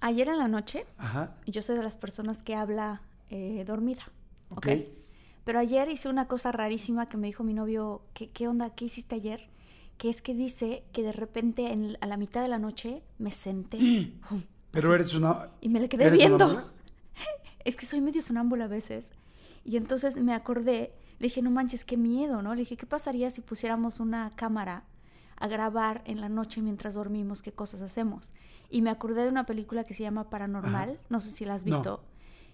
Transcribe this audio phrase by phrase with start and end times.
[0.00, 1.34] Ayer en la noche, Ajá.
[1.46, 4.02] yo soy de las personas que habla eh, dormida.
[4.50, 4.66] Ok.
[4.66, 4.88] ¿ok?
[5.44, 8.70] Pero ayer hice una cosa rarísima que me dijo mi novio, ¿qué, qué onda?
[8.70, 9.48] ¿Qué hiciste ayer?
[9.98, 13.30] Que es que dice que de repente en- a la mitad de la noche me
[13.30, 13.78] senté.
[14.70, 15.50] Pero eres una.
[15.60, 16.70] y me le quedé ¿eres viendo.
[17.64, 19.10] Es que soy medio sonámbula a veces.
[19.64, 22.54] Y entonces me acordé, le dije, no manches, qué miedo, ¿no?
[22.54, 24.84] Le dije, ¿qué pasaría si pusiéramos una cámara
[25.36, 28.30] a grabar en la noche mientras dormimos qué cosas hacemos?
[28.70, 31.64] Y me acordé de una película que se llama Paranormal, no sé si la has
[31.66, 31.76] No.
[31.76, 32.04] visto,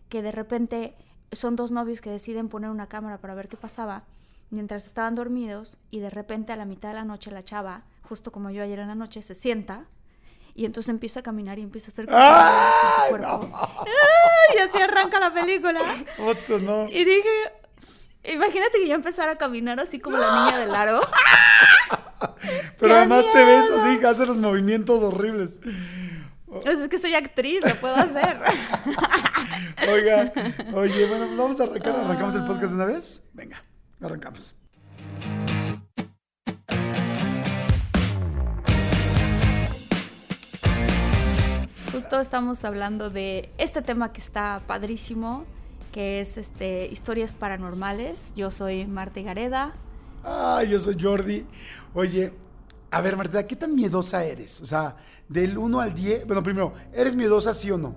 [0.09, 0.95] que de repente
[1.33, 4.05] son dos novios que deciden poner una cámara para ver qué pasaba
[4.51, 8.31] mientras estaban dormidos y de repente a la mitad de la noche la chava, justo
[8.33, 9.85] como yo ayer en la noche, se sienta
[10.55, 13.59] y entonces empieza a caminar y empieza a hacer cosas ¡Ay, con su cuerpo.
[13.85, 14.57] ¡Ay!
[14.57, 15.81] Y así arranca la película.
[16.19, 16.89] Otro no.
[16.89, 17.29] Y dije,
[18.33, 21.01] imagínate que yo empezara a caminar así como la niña del aro.
[22.79, 25.61] Pero ¡Qué además te ves así, hace los movimientos horribles.
[26.65, 28.41] Es que soy actriz, lo puedo hacer.
[29.91, 30.33] Oiga,
[30.75, 31.97] oye, bueno, pues vamos a arrancar.
[31.97, 33.25] ¿Arrancamos el podcast de una vez?
[33.33, 33.65] Venga,
[34.01, 34.55] arrancamos.
[41.93, 45.45] Justo estamos hablando de este tema que está padrísimo,
[45.93, 48.33] que es este historias paranormales.
[48.35, 49.75] Yo soy Marta Gareda.
[50.23, 51.45] Ay, yo soy Jordi.
[51.95, 52.33] Oye,
[52.97, 54.61] a ver, Marta, ¿qué tan miedosa eres?
[54.61, 54.97] O sea,
[55.29, 56.27] del 1 al 10.
[56.27, 57.95] Bueno, primero, ¿eres miedosa sí o no?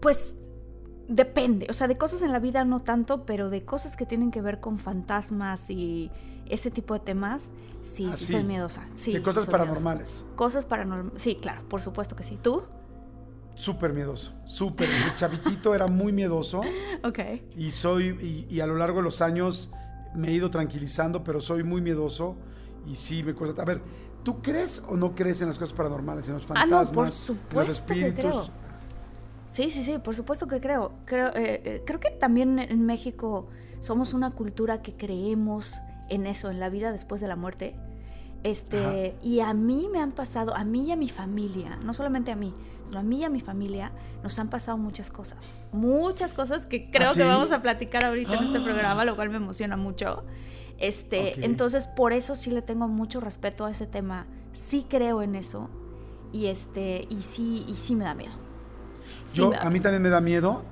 [0.00, 0.34] Pues
[1.08, 4.30] depende, o sea, de cosas en la vida no tanto, pero de cosas que tienen
[4.30, 6.10] que ver con fantasmas y
[6.46, 7.44] ese tipo de temas,
[7.82, 8.32] sí, Ah, sí, sí.
[8.32, 8.84] soy miedosa.
[8.94, 10.20] Sí, de cosas paranormales.
[10.22, 10.36] miedosa.
[10.36, 11.22] Cosas paranormales.
[11.22, 12.38] Sí, claro, por supuesto que sí.
[12.42, 12.62] ¿Tú?
[13.54, 14.88] Súper miedoso, súper.
[14.88, 16.62] De chavitito era muy miedoso
[17.04, 17.18] Ok.
[17.56, 19.70] y soy, y, y a lo largo de los años
[20.14, 22.36] me he ido tranquilizando, pero soy muy miedoso
[22.86, 23.62] y sí me cuesta.
[23.62, 23.80] A ver,
[24.22, 27.02] ¿tú crees o no crees en las cosas paranormales, en los Ah, no, fantasmas, por
[27.04, 28.20] en los supuesto que espíritus?
[28.50, 28.62] creo.
[29.50, 30.92] Sí, sí, sí, por supuesto que creo.
[31.04, 33.48] Creo, eh, eh, creo que también en México
[33.80, 35.78] somos una cultura que creemos
[36.08, 37.76] en eso, en la vida después de la muerte.
[38.44, 42.32] Este, y a mí me han pasado, a mí y a mi familia, no solamente
[42.32, 42.52] a mí,
[42.84, 43.92] sino a mí y a mi familia,
[44.24, 45.38] nos han pasado muchas cosas.
[45.70, 47.28] Muchas cosas que creo ¿Ah, que sí?
[47.28, 50.24] vamos a platicar ahorita en este programa, lo cual me emociona mucho.
[50.82, 51.44] Este, Ok.
[51.44, 54.26] entonces por eso sí le tengo mucho respeto a ese tema.
[54.52, 55.70] Sí creo en eso.
[56.32, 58.32] Y este, y sí, y sí me da miedo.
[59.32, 59.82] Sí Yo, da a mí miedo.
[59.84, 60.62] también me da miedo,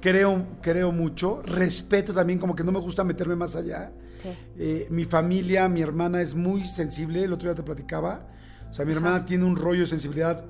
[0.00, 3.92] creo, creo mucho, respeto también, como que no me gusta meterme más allá.
[4.22, 4.28] Sí.
[4.58, 8.26] Eh, mi familia, mi hermana es muy sensible, el otro día te platicaba.
[8.70, 10.44] O sea, mi hermana tiene un rollo de sensibilidad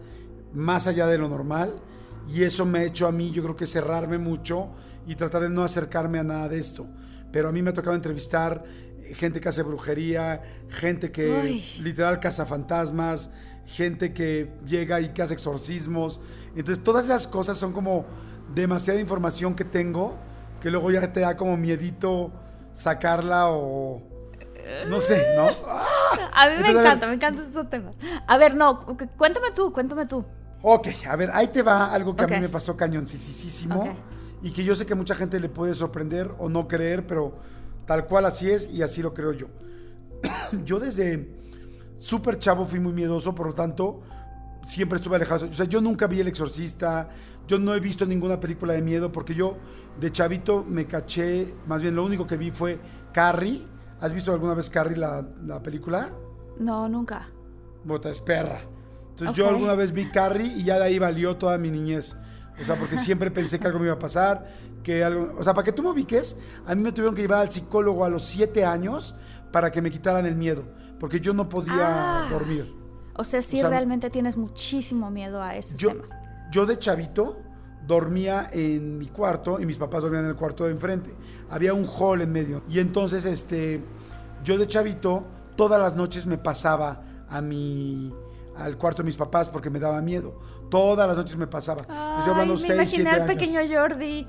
[0.53, 1.75] más allá de lo normal
[2.33, 4.71] y eso me ha hecho a mí, yo creo que cerrarme mucho
[5.07, 6.87] y tratar de no acercarme a nada de esto.
[7.33, 8.65] Pero a mí me ha tocado entrevistar
[9.15, 11.77] gente que hace brujería, gente que Ay.
[11.81, 13.31] literal caza fantasmas,
[13.67, 16.21] gente que llega y que hace exorcismos.
[16.57, 18.05] Entonces, todas esas cosas son como
[18.55, 20.17] demasiada información que tengo
[20.61, 22.31] que luego ya te da como miedito
[22.73, 24.03] sacarla o
[24.89, 25.49] no sé, ¿no?
[26.33, 27.97] A mí me Entonces, encanta, me encantan esos temas.
[28.27, 30.25] A ver, no, cu- cuéntame tú, cuéntame tú.
[30.63, 33.91] Ok, a ver, ahí te va algo que a mí me pasó cañoncísimo Ok.
[34.43, 37.35] y que yo sé que mucha gente le puede sorprender o no creer, pero
[37.87, 39.49] tal cual así es y así lo creo yo.
[40.65, 41.41] yo desde
[41.97, 44.03] súper chavo fui muy miedoso, por lo tanto,
[44.63, 45.47] siempre estuve alejado.
[45.47, 47.09] O sea, yo nunca vi El Exorcista,
[47.47, 49.57] yo no he visto ninguna película de miedo porque yo
[49.99, 52.79] de chavito me caché, más bien lo único que vi fue
[53.13, 53.67] Carrie.
[54.01, 56.11] ¿Has visto alguna vez Carrie la, la película?
[56.59, 57.29] No, nunca.
[57.85, 58.61] Bota, es perra.
[59.11, 62.17] Entonces yo alguna vez vi Carrie y ya de ahí valió toda mi niñez.
[62.59, 64.47] O sea, porque siempre pensé que algo me iba a pasar,
[64.83, 65.35] que algo...
[65.39, 66.37] O sea, para que tú me ubiques,
[66.67, 69.15] a mí me tuvieron que llevar al psicólogo a los siete años
[69.53, 70.65] para que me quitaran el miedo,
[70.99, 72.29] porque yo no podía Ah.
[72.31, 72.75] dormir.
[73.17, 76.09] O sea, sí O sea, realmente tienes muchísimo miedo a esos Yo, temas.
[76.53, 77.39] yo de chavito
[77.87, 81.15] dormía en mi cuarto y mis papás dormían en el cuarto de enfrente.
[81.51, 82.63] Había un hall en medio.
[82.69, 83.83] Y entonces, este,
[84.45, 85.25] yo de chavito,
[85.57, 88.13] todas las noches me pasaba a mi
[88.61, 90.39] al cuarto de mis papás porque me daba miedo.
[90.71, 91.83] Todas las noches me pasaba.
[91.85, 93.27] Te estoy hablando Ay, me 6, imaginé 7 al años.
[93.35, 94.27] pequeño Jordi.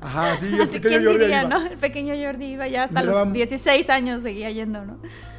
[0.00, 1.48] Ajá, sí, el pequeño ¿Quién Jordi diría, iba.
[1.48, 1.66] no?
[1.66, 4.98] El pequeño Jordi iba ya hasta Me los daban- 16 años seguía yendo, ¿no?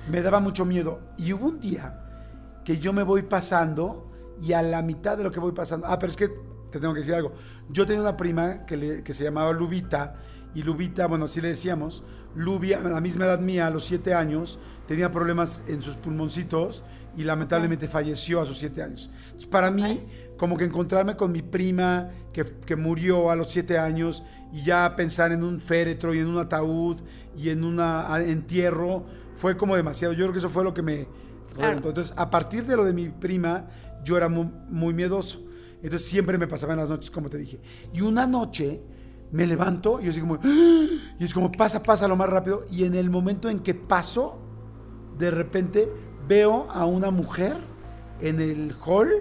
[0.09, 0.99] me daba mucho miedo.
[1.17, 1.99] Y hubo un día
[2.65, 4.09] que yo me voy pasando
[4.41, 5.87] y a la mitad de lo que voy pasando.
[5.87, 7.31] Ah, pero es que te tengo que decir algo.
[7.69, 10.15] Yo tenía una prima que, le- que se llamaba Lubita,
[10.55, 12.03] y Lubita, bueno, así le decíamos,
[12.35, 16.83] Lubia, a la misma edad mía, a los siete años, tenía problemas en sus pulmoncitos
[17.15, 19.09] y lamentablemente falleció a sus siete años.
[19.25, 20.01] Entonces, para mí,
[20.37, 24.95] como que encontrarme con mi prima que, que murió a los siete años y ya
[24.95, 26.99] pensar en un féretro y en un ataúd
[27.37, 29.05] y en un entierro,
[29.35, 30.13] fue como demasiado.
[30.13, 31.07] Yo creo que eso fue lo que me
[31.53, 31.77] Claro.
[31.77, 33.67] Entonces, a partir de lo de mi prima,
[34.03, 35.41] yo era muy, muy miedoso.
[35.81, 37.59] Entonces, siempre me pasaba en las noches, como te dije.
[37.93, 38.81] Y una noche
[39.31, 40.35] me levanto y yo así como...
[40.35, 40.85] ¡ah!
[41.19, 42.65] Y es como, pasa, pasa lo más rápido.
[42.71, 44.39] Y en el momento en que paso,
[45.17, 45.89] de repente
[46.27, 47.57] veo a una mujer
[48.21, 49.11] en el hall,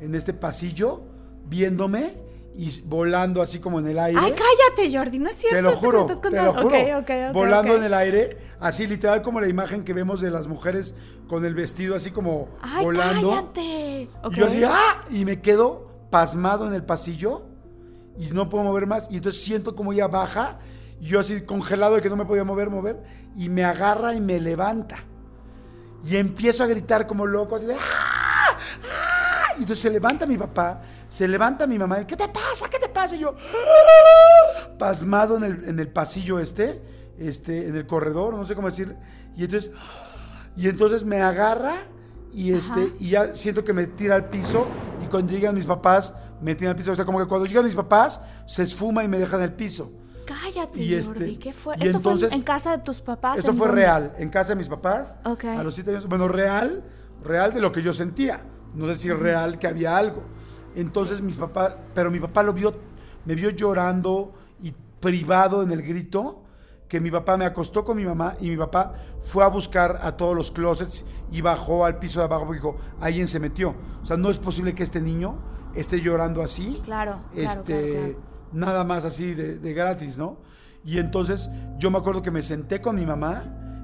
[0.00, 1.02] en este pasillo,
[1.46, 2.14] viéndome
[2.56, 4.20] y volando así como en el aire.
[4.22, 5.56] Ay, cállate, Jordi, no es cierto.
[5.56, 6.66] Te lo juro, te lo juro.
[6.66, 10.30] Ok, ok, ok, volando en el aire, así literal como la imagen que vemos de
[10.30, 10.94] las mujeres
[11.26, 13.30] con el vestido así como Ay, volando.
[13.30, 14.08] cállate.
[14.30, 15.04] Y yo así, ¡ah!
[15.10, 17.46] Y me quedo pasmado en el pasillo
[18.16, 19.08] y no puedo mover más.
[19.10, 20.58] Y entonces siento como ella baja
[21.00, 23.02] y yo así congelado de que no me podía mover, mover.
[23.36, 25.04] Y me agarra y me levanta.
[26.04, 27.78] Y empiezo a gritar como loco, así de, ¡ah!
[28.56, 29.52] ¡ah!
[29.56, 32.68] Y entonces se levanta mi papá, se levanta mi mamá, y, ¿qué te pasa?
[32.68, 33.16] ¿Qué te pasa?
[33.16, 34.68] Y yo, ¡ah!
[34.78, 36.82] pasmado en el, en el pasillo este,
[37.18, 38.96] este, en el corredor, no sé cómo decir.
[39.36, 39.70] Y entonces,
[40.56, 41.86] y entonces me agarra
[42.32, 42.92] y este Ajá.
[42.98, 44.66] y ya siento que me tira al piso
[45.02, 47.64] y cuando llegan mis papás me tiran al piso, o sea, como que cuando llegan
[47.64, 49.92] mis papás se esfuma y me dejan en el piso.
[50.24, 51.74] Cállate, Y este- Jordi, ¿qué fue?
[51.74, 53.38] ¿Esto fue en- entonces- casa de tus papás?
[53.38, 53.82] Esto ¿En fue dónde?
[53.82, 55.44] real, en casa de mis papás, Ok.
[55.44, 56.82] a los siete años, bueno, real,
[57.22, 58.40] real de lo que yo sentía,
[58.74, 60.22] no sé si es real que había algo.
[60.74, 62.74] Entonces mis papás, pero mi papá lo vio,
[63.24, 64.32] me vio llorando
[64.62, 66.40] y privado en el grito,
[66.88, 70.16] que mi papá me acostó con mi mamá y mi papá fue a buscar a
[70.16, 73.74] todos los closets y bajó al piso de abajo porque dijo, alguien se metió.
[74.02, 75.38] O sea, no es posible que este niño
[75.74, 76.80] esté llorando así.
[76.84, 78.33] Claro, claro, este, claro, claro.
[78.54, 80.38] Nada más así de, de gratis, ¿no?
[80.84, 83.42] Y entonces yo me acuerdo que me senté con mi mamá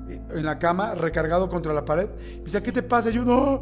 [0.09, 2.09] eh, en la cama, recargado contra la pared.
[2.35, 3.11] Y me decía, ¿qué te pasa?
[3.11, 3.61] Y yo, no.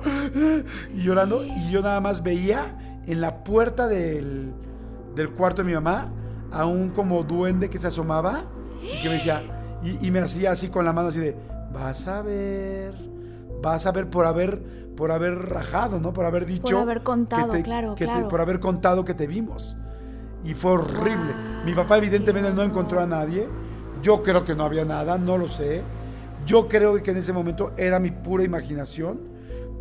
[0.95, 1.45] Y llorando.
[1.45, 4.53] Y yo nada más veía en la puerta del,
[5.15, 6.13] del cuarto de mi mamá
[6.51, 8.45] a un como duende que se asomaba
[8.83, 9.41] y que me decía,
[9.83, 11.37] y, y me hacía así con la mano así de,
[11.73, 12.95] vas a ver,
[13.63, 14.63] vas a ver por haber,
[14.97, 16.13] por haber rajado, ¿no?
[16.13, 16.79] Por haber dicho.
[16.81, 18.29] haber que contado, te- claro, que te- claro.
[18.29, 19.77] por haber contado que te vimos.
[20.45, 21.33] Y fue horrible.
[21.65, 23.49] Mi papá evidentemente no encontró a nadie.
[24.03, 25.83] Yo creo que no había nada, no lo sé.
[26.47, 29.21] Yo creo que en ese momento era mi pura imaginación.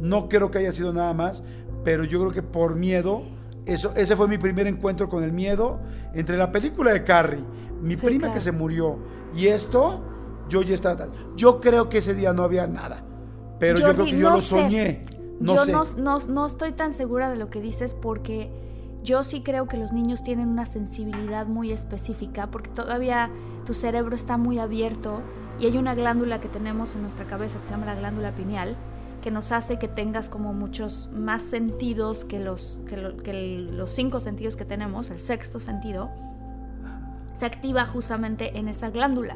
[0.02, 1.44] No creo que haya sido nada más,
[1.84, 3.24] pero yo creo que por miedo,
[3.66, 5.80] eso, ese fue mi primer encuentro con el miedo
[6.14, 7.44] entre la película de Carrie,
[7.82, 8.34] mi Sí, prima claro.
[8.34, 8.98] que se murió
[9.36, 10.02] y esto,
[10.50, 11.12] yo ya estaba tal.
[11.36, 13.04] Yo creo que ese día no había nada,
[13.60, 14.62] pero yo creo que yo no lo sé.
[14.62, 15.06] soñé.
[15.40, 15.72] No yo sé.
[15.72, 18.50] No, no- no estoy tan segura de lo que dices porque
[19.08, 23.30] yo sí creo que los niños tienen una sensibilidad muy específica porque todavía
[23.66, 25.20] tu cerebro está muy abierto
[25.60, 28.76] y hay una glándula que tenemos en nuestra cabeza que se llama la glándula pineal
[29.22, 33.78] que nos hace que tengas como muchos más sentidos que los, que lo- que el-
[33.78, 36.10] los cinco sentidos que tenemos, el sexto sentido,
[37.34, 39.36] se activa justamente en esa glándula.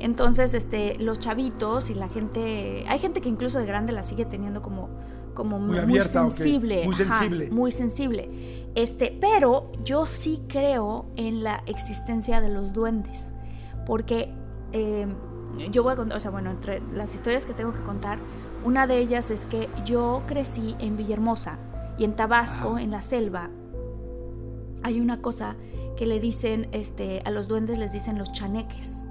[0.00, 4.24] Entonces, este, los chavitos y la gente, hay gente que incluso de grande la sigue
[4.24, 4.88] teniendo como,
[5.34, 6.30] como Muy muy, abierta, ok.
[6.32, 7.50] sensible, Muy ajá, sensible.
[7.50, 8.28] muy sensible.
[8.74, 13.26] Este, pero yo sí creo en la existencia de los duendes,
[13.86, 14.32] porque
[14.72, 15.06] eh,
[15.70, 18.18] yo voy a contar, o sea, bueno, entre las historias que tengo que contar,
[18.64, 21.58] una de ellas es que yo crecí en Villahermosa
[21.98, 23.50] y en Tabasco, en la selva,
[24.82, 25.56] hay una cosa
[25.96, 29.06] que le dicen, este, a los duendes les dicen los chaneques,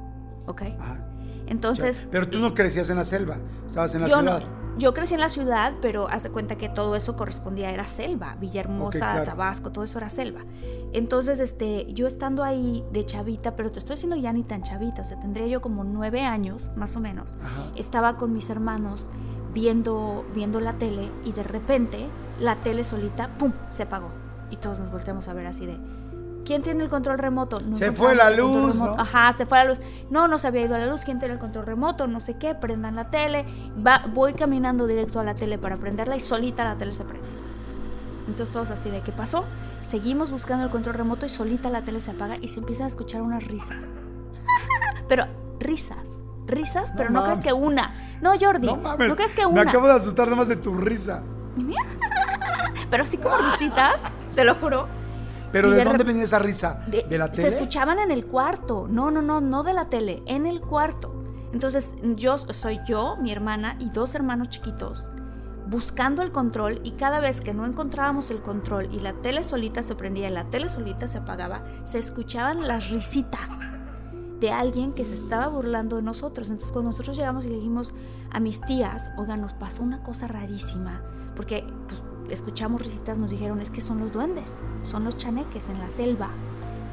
[0.47, 0.63] ¿ok?
[0.79, 1.07] Ajá.
[1.47, 3.37] Entonces, pero tú no crecías en la selva,
[3.67, 4.43] estabas en la no- ciudad.
[4.77, 8.97] Yo crecí en la ciudad, pero hace cuenta que todo eso correspondía, era selva, Villahermosa,
[8.97, 9.23] Ok, claro.
[9.25, 10.41] Tabasco, todo eso era selva.
[10.93, 15.01] Entonces, este, yo estando ahí de chavita, pero te estoy diciendo ya ni tan chavita,
[15.01, 17.35] o sea, tendría yo como nueve años, más o menos.
[17.41, 17.71] Ajá.
[17.75, 19.07] Estaba con mis hermanos
[19.53, 22.07] viendo, viendo la tele y de repente
[22.39, 24.09] la tele solita, ¡pum!, se apagó.
[24.49, 25.77] Y todos nos volteamos a ver así de,
[26.45, 27.59] ¿quién tiene el control remoto?
[27.59, 28.77] No Se fue la luz.
[28.79, 28.95] ¿no?
[28.97, 29.79] Ajá, se fue la luz.
[30.09, 31.01] No, no se había ido la luz.
[31.01, 32.07] ¿Quién tiene el control remoto?
[32.07, 32.55] No sé qué.
[32.55, 33.45] Prendan la tele.
[33.85, 37.27] Va, voy caminando directo a la tele para prenderla y solita la tele se prende.
[38.27, 39.45] Entonces todos así de, ¿qué pasó?
[39.81, 42.87] Seguimos buscando el control remoto y solita la tele se apaga y se empiezan a
[42.87, 43.85] escuchar unas risas.
[45.07, 45.25] Pero
[45.59, 45.97] risas.
[46.47, 47.39] Risas, pero no, mames.
[47.39, 47.93] crees que una.
[48.19, 48.67] No, Jordi.
[48.67, 49.13] No mames.
[49.15, 49.61] crees que Me una.
[49.69, 51.23] acabo de asustar nada más de tu risa.
[52.89, 54.01] Pero así como risitas,
[54.35, 54.87] te lo juro.
[55.51, 56.81] Pero ¿de, de dónde venía esa risa?
[56.87, 57.47] ¿De, la Se tele?
[57.49, 58.87] escuchaban en el cuarto.
[58.89, 61.23] No, no, no, no de la tele, en el cuarto.
[61.53, 65.09] Entonces, yo soy yo, mi hermana y dos hermanos chiquitos
[65.67, 69.81] buscando el control y cada vez que no encontrábamos el control y la tele solita
[69.83, 73.71] se prendía y la tele solita se apagaba, se escuchaban las risitas
[74.41, 76.49] de alguien que se estaba burlando de nosotros.
[76.49, 77.93] Entonces cuando nosotros llegamos y le dijimos
[78.31, 81.03] a mis tías, oigan, nos pasó una cosa rarísima,
[81.35, 85.79] porque pues, escuchamos risitas, nos dijeron, es que son los duendes, son los chaneques en
[85.79, 86.29] la selva.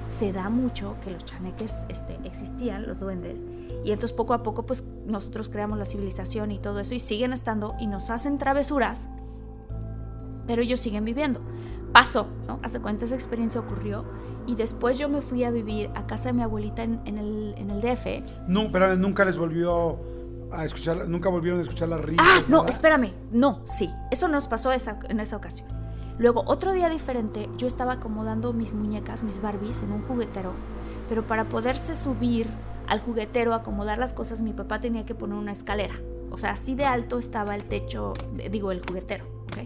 [0.08, 3.44] Se da mucho que los chaneques este, existían, los duendes,
[3.85, 7.32] y entonces poco a poco pues nosotros creamos la civilización y todo eso y siguen
[7.32, 9.08] estando y nos hacen travesuras,
[10.47, 11.40] pero ellos siguen viviendo.
[11.92, 12.58] Pasó, ¿no?
[12.62, 14.04] Hace cuenta esa experiencia ocurrió
[14.47, 17.70] y después yo me fui a vivir a casa de mi abuelita en, el, en
[17.70, 18.47] el, DF.
[18.49, 19.99] No, pero nunca les volvió
[20.52, 22.26] a escuchar, nunca volvieron a escuchar las risas.
[22.26, 25.69] Ah, no, espérame, no, sí, eso nos pasó esa, en esa ocasión.
[26.19, 30.52] Luego, otro día diferente, yo estaba acomodando mis muñecas, mis Barbies, en un juguetero,
[31.09, 32.49] pero para poderse subir
[32.88, 35.95] al juguetero, acomodar las cosas, mi papá tenía que poner una escalera.
[36.31, 38.14] O sea, así de alto estaba el techo,
[38.50, 39.59] digo, el juguetero, ¿ok?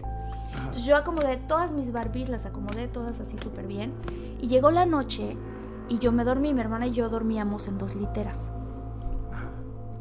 [0.55, 3.95] Entonces yo acomodé todas mis Barbies, las acomodé todas así súper bien.
[4.41, 5.37] Y llegó la noche
[5.89, 8.53] y yo me dormí, mi hermana y yo dormíamos en dos literas.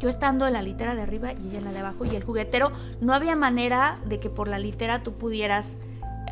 [0.02, 2.24] Yo estando en la litera de arriba y ella en la de abajo y el
[2.24, 5.78] juguetero, no había manera de que por la litera tú pudieras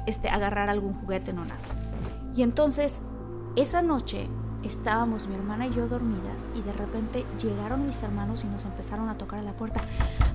[0.07, 1.59] este, agarrar algún juguete, no nada.
[2.35, 3.03] Y entonces,
[3.55, 4.27] esa noche
[4.63, 9.07] Estábamos mi hermana y yo dormidas y de repente llegaron mis hermanos y nos empezaron
[9.07, 9.81] a tocar a la puerta.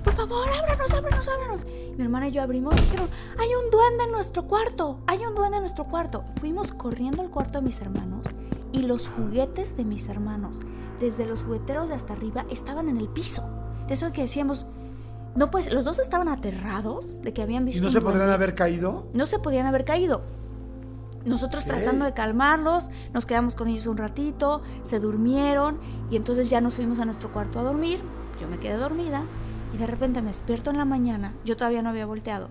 [0.02, 1.66] Por favor, ábranos, ábranos, ábranos.
[1.66, 5.34] Mi hermana y yo abrimos y dijeron, hay un duende en nuestro cuarto, hay un
[5.34, 6.24] duende en nuestro cuarto.
[6.40, 8.26] Fuimos corriendo al cuarto de mis hermanos
[8.74, 10.60] y los juguetes de mis hermanos,
[10.98, 13.48] desde los jugueteros de hasta arriba, estaban en el piso.
[13.86, 14.66] De eso que decíamos,
[15.36, 17.80] no pues, los dos estaban aterrados de que habían visto.
[17.80, 19.06] ¿Y no se podrían haber caído?
[19.14, 20.22] No se podían haber caído.
[21.24, 25.78] Nosotros tratando de calmarlos, nos quedamos con ellos un ratito, se durmieron
[26.10, 28.00] y entonces ya nos fuimos a nuestro cuarto a dormir.
[28.40, 29.22] Yo me quedé dormida
[29.72, 31.32] y de repente me despierto en la mañana.
[31.44, 32.50] Yo todavía no había volteado.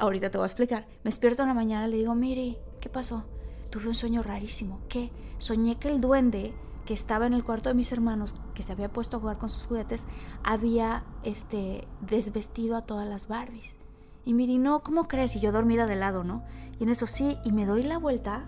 [0.00, 0.86] ahorita te voy a explicar.
[1.04, 3.24] Me despierto en la mañana y le digo, mire, ¿qué pasó?
[3.70, 4.80] Tuve un sueño rarísimo.
[4.88, 5.10] ¿Qué?
[5.38, 6.54] Soñé que el duende
[6.86, 9.50] que estaba en el cuarto de mis hermanos, que se había puesto a jugar con
[9.50, 10.06] sus juguetes,
[10.42, 13.76] había este, desvestido a todas las Barbies.
[14.24, 15.36] Y Miri, no, ¿cómo crees?
[15.36, 16.44] Y yo dormida de lado, ¿no?
[16.78, 18.46] Y en eso sí, y me doy la vuelta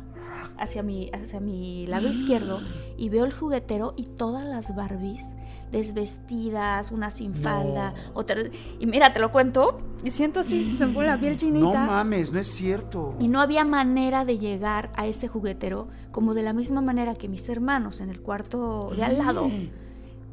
[0.57, 2.61] hacia mi, hacia mi lado izquierdo
[2.97, 5.31] y veo el juguetero y todas las Barbies
[5.71, 8.43] desvestidas, una sin falda, otra...
[8.81, 11.85] Y mira, te lo cuento, y siento así, se me pone la piel chinita.
[11.85, 13.15] No mames, no es cierto.
[13.21, 17.29] Y no había manera de llegar a ese juguetero como de la misma manera que
[17.29, 19.49] mis hermanos en el cuarto de al lado.
[19.49, 19.69] Mm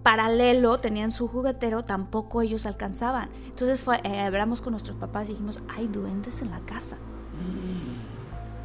[0.08, 3.30] paralelo tenían su juguetero, tampoco ellos alcanzaban.
[3.50, 6.98] Entonces fue, eh, hablamos con nuestros papás y dijimos, hay duendes en la casa.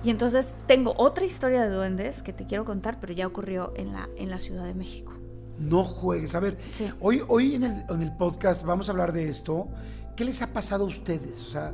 [0.05, 3.93] Y entonces tengo otra historia de duendes que te quiero contar, pero ya ocurrió en
[3.93, 5.13] la, en la Ciudad de México.
[5.59, 6.35] No juegues.
[6.35, 6.59] A ver,
[7.01, 9.69] hoy, hoy en, el, en el podcast vamos a hablar de esto.
[10.17, 11.43] ¿Qué les ha pasado a ustedes?
[11.43, 11.73] O sea,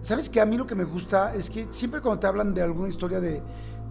[0.00, 2.62] ¿sabes que A mí lo que me gusta es que siempre cuando te hablan de
[2.62, 3.40] alguna historia de,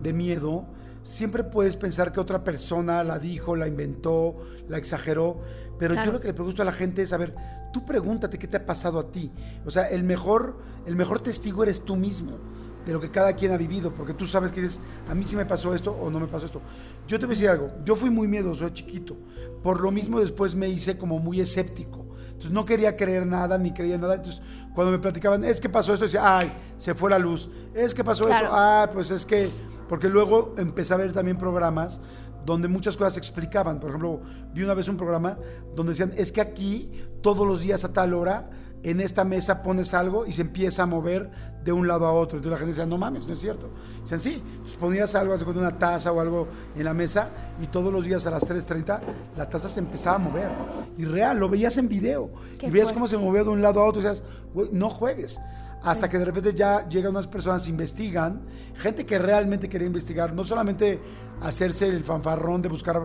[0.01, 0.65] de miedo,
[1.03, 4.35] siempre puedes pensar que otra persona la dijo, la inventó,
[4.67, 5.39] la exageró,
[5.79, 7.33] pero yo lo que le pregunto a la gente es, a ver,
[7.71, 9.31] tú pregúntate qué te ha pasado a ti.
[9.65, 12.37] O sea, el mejor, el mejor testigo eres tú mismo
[12.85, 15.35] de lo que cada quien ha vivido, porque tú sabes que dices, a mí sí
[15.35, 16.61] me pasó esto o no me pasó esto.
[17.07, 19.17] Yo te voy a decir algo, yo fui muy miedoso chiquito,
[19.63, 22.07] por lo mismo después me hice como muy escéptico.
[22.27, 24.15] Entonces no quería creer nada, ni creía nada.
[24.15, 24.41] Entonces
[24.73, 27.49] cuando me platicaban, es que pasó esto, decía, ay, se fue la luz.
[27.75, 29.49] Es que pasó esto, ah, pues es que
[29.87, 31.99] porque luego empecé a ver también programas
[32.45, 33.79] donde muchas cosas se explicaban.
[33.79, 34.21] Por ejemplo,
[34.53, 35.37] vi una vez un programa
[35.75, 36.89] donde decían, es que aquí
[37.21, 38.49] todos los días a tal hora,
[38.83, 41.29] en esta mesa pones algo y se empieza a mover
[41.63, 42.37] de un lado a otro.
[42.37, 43.69] Entonces la gente decía, no mames, no es cierto.
[44.01, 47.29] Dicen, sí, pues ponías algo, hace una taza o algo en la mesa
[47.61, 48.99] y todos los días a las 3.30
[49.37, 50.49] la taza se empezaba a mover.
[50.97, 52.31] Y real, lo veías en video.
[52.61, 54.23] Y veías cómo se movía de un lado a otro y decías,
[54.71, 55.39] no juegues
[55.83, 58.41] hasta que de repente ya llegan unas personas, investigan,
[58.75, 60.99] gente que realmente quería investigar, no solamente
[61.41, 63.01] hacerse el fanfarrón de buscar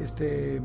[0.00, 0.62] este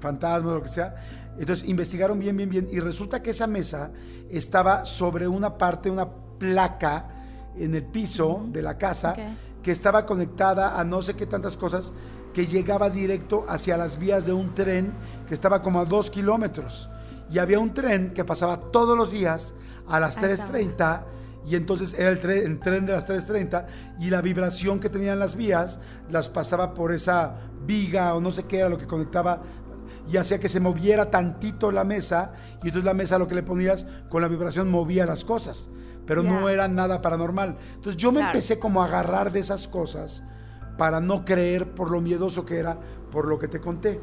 [0.00, 0.94] fantasmas o lo que sea.
[1.38, 3.90] Entonces investigaron bien, bien, bien y resulta que esa mesa
[4.30, 7.08] estaba sobre una parte, una placa
[7.56, 9.14] en el piso de la casa
[9.62, 11.92] que estaba conectada a no sé qué tantas cosas
[12.32, 14.92] que llegaba directo hacia las vías de un tren
[15.26, 16.88] que estaba como a dos kilómetros.
[17.30, 19.54] Y había un tren que pasaba todos los días
[19.88, 21.02] a las 3.30
[21.46, 23.66] y entonces era el tren, tren de las 3.30
[24.00, 28.44] y la vibración que tenían las vías las pasaba por esa viga o no sé
[28.44, 29.42] qué era lo que conectaba
[30.08, 32.32] y hacía que se moviera tantito la mesa
[32.62, 35.70] y entonces la mesa lo que le ponías con la vibración movía las cosas,
[36.06, 37.56] pero no era nada paranormal.
[37.74, 40.22] Entonces yo me empecé como a agarrar de esas cosas
[40.78, 42.78] para no creer por lo miedoso que era,
[43.10, 44.00] por lo que te conté.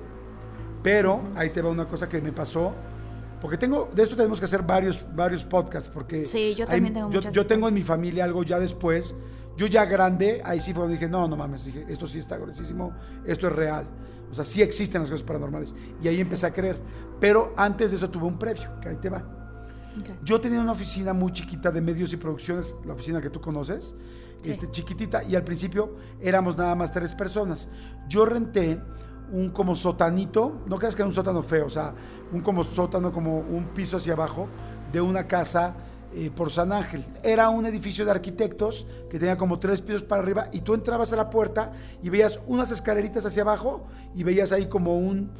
[0.82, 2.74] Pero ahí te va una cosa que me pasó
[3.42, 6.26] Porque tengo, de esto tenemos que hacer varios, varios podcasts, porque...
[6.26, 9.16] Sí, yo hay- también tengo yo, yo tengo en mi familia algo ya después,
[9.56, 12.38] yo ya grande, ahí sí fue donde dije, no, no mames, dije, esto sí está
[12.38, 12.92] gruesísimo,
[13.26, 13.86] esto es real.
[14.32, 15.76] O sea, sí existen las cosas paranormales.
[16.02, 16.80] Y ahí empecé a creer.
[17.20, 19.24] Pero antes de eso tuve un previo, que ahí te va.
[20.24, 23.96] Yo tenía una oficina muy chiquita de medios y producciones, la oficina que tú conoces,
[24.44, 27.70] este, chiquitita, y al principio éramos nada más tres personas.
[28.10, 28.82] Yo renté
[29.32, 31.94] un como sotanito, no creas que era un sótano feo, o sea,
[32.32, 34.48] un como sótano, como un piso hacia abajo
[34.92, 35.76] de una casa
[36.16, 37.06] eh, por San Ángel.
[37.24, 41.12] Era un edificio de arquitectos que tenía como tres pisos para arriba y tú entrabas
[41.14, 45.32] a la puerta y veías unas escaleritas hacia abajo y veías ahí como un,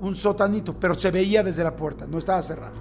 [0.00, 2.74] un sotanito, pero se veía desde la puerta, no estaba cerrado.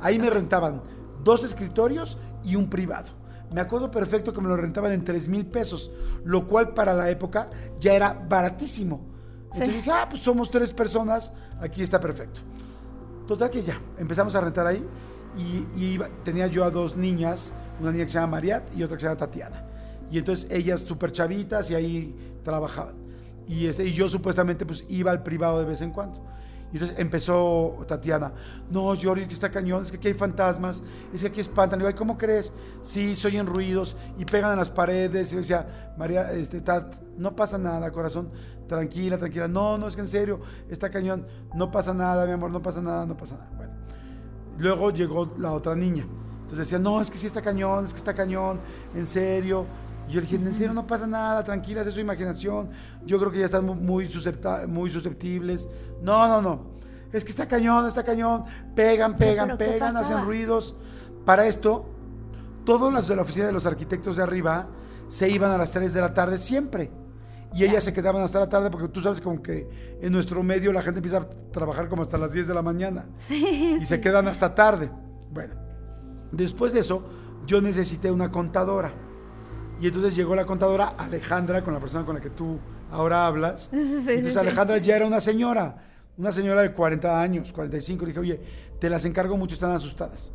[0.00, 0.82] Ahí me rentaban
[1.24, 3.08] dos escritorios y un privado.
[3.52, 5.90] Me acuerdo perfecto que me lo rentaban en 3 mil pesos,
[6.24, 7.48] lo cual para la época
[7.80, 9.00] ya era baratísimo.
[9.44, 9.76] Entonces Sí.
[9.76, 12.40] dije, ah, pues somos tres personas, aquí está perfecto.
[13.26, 14.84] Total que ya, empezamos a rentar ahí
[15.36, 19.02] y, tenía yo a dos niñas, una niña que se llama Mariat y otra que
[19.02, 19.64] se llama Tatiana.
[20.10, 22.94] Y entonces ellas súper chavitas y ahí trabajaban.
[23.46, 26.22] Y, este, y yo supuestamente pues iba al privado de vez en cuando.
[26.72, 28.32] Y entonces empezó Tatiana,
[28.70, 31.78] no, Jordi, es que está cañón, es que aquí hay fantasmas, es que aquí espantan.
[31.80, 32.52] Y yo, "Ay, ¿cómo crees?
[32.82, 35.30] Sí, se oyen ruidos y pegan en las paredes.
[35.30, 38.30] Y yo decía, María, este, Tat, no pasa nada, corazón,
[38.66, 39.46] tranquila, tranquila.
[39.46, 42.82] No, no, es que en serio, está cañón, no pasa nada, mi amor, no pasa
[42.82, 43.55] nada, no pasa nada.
[44.58, 46.06] Luego llegó la otra niña.
[46.42, 48.60] Entonces decía, no, es que sí está cañón, es que está cañón,
[48.94, 49.66] en serio.
[50.08, 52.70] Y yo le dije, en serio, no pasa nada, tranquila, es su imaginación.
[53.04, 54.08] Yo creo que ya están mu- muy,
[54.68, 55.68] muy susceptibles.
[56.02, 56.76] No, no, no.
[57.12, 58.44] Es que está cañón, está cañón.
[58.74, 60.76] Pegan, pegan, ¿Pero qué pegan, hacen ruidos.
[61.24, 61.86] Para esto,
[62.64, 64.68] todos los de la oficina de los arquitectos de arriba
[65.08, 66.90] se iban a las 3 de la tarde siempre.
[67.54, 69.68] Y ellas se quedaban hasta la tarde porque tú sabes como que
[70.02, 73.06] en nuestro medio la gente empieza a trabajar como hasta las 10 de la mañana
[73.18, 73.78] Sí.
[73.80, 74.90] y se quedan hasta tarde.
[75.32, 75.54] Bueno,
[76.32, 77.04] después de eso,
[77.46, 78.92] yo necesité una contadora.
[79.80, 82.58] Y entonces llegó la contadora Alejandra, con la persona con la que tú
[82.90, 83.68] ahora hablas.
[83.72, 83.76] Sí,
[84.08, 84.38] entonces sí.
[84.38, 85.82] Alejandra ya era una señora,
[86.18, 88.02] una señora de 40 años, 45.
[88.04, 88.40] Le dije, oye,
[88.78, 90.32] te las encargo mucho, están asustadas.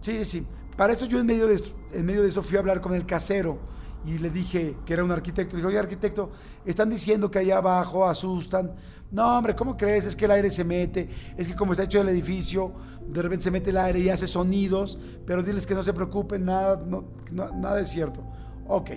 [0.00, 0.46] Sí, sí, sí.
[0.76, 2.94] Para esto yo en medio de, esto- en medio de eso fui a hablar con
[2.94, 3.58] el casero
[4.04, 5.56] y le dije que era un arquitecto.
[5.56, 6.30] Le dije, oye, arquitecto,
[6.64, 8.74] están diciendo que allá abajo asustan.
[9.10, 10.04] No, hombre, ¿cómo crees?
[10.06, 11.08] Es que el aire se mete.
[11.36, 12.72] Es que como está hecho el edificio,
[13.06, 14.98] de repente se mete el aire y hace sonidos.
[15.26, 18.24] Pero diles que no se preocupen, nada, no- no- nada es cierto.
[18.66, 18.90] Ok.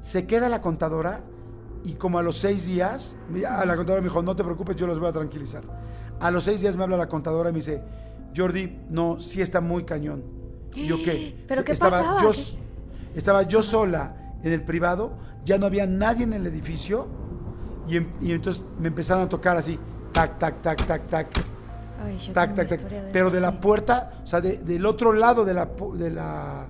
[0.00, 1.22] Se queda la contadora
[1.84, 3.16] y como a los seis días,
[3.48, 5.62] a la contadora me dijo, no te preocupes, yo los voy a tranquilizar.
[6.20, 7.82] A los seis días me habla la contadora y me dice,
[8.36, 10.22] Jordi, no, sí está muy cañón.
[10.74, 11.44] Y yo qué?
[11.48, 12.22] ¿Pero qué estaba pasaba?
[12.22, 12.36] Yo, ¿Qué?
[13.14, 15.12] Estaba yo sola en el privado,
[15.44, 17.06] ya no había nadie en el edificio
[17.88, 19.78] y, em- y entonces me empezaron a tocar así,
[20.12, 21.28] tac, tac, tac, tac, tac,
[22.04, 22.80] Ay, yo tac, tac, tac.
[23.12, 26.68] Pero de la puerta, o sea, de- del otro lado de la, de la,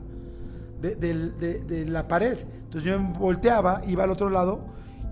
[0.81, 2.38] de, la pared.
[2.64, 4.61] Entonces yo me volteaba, iba al otro lado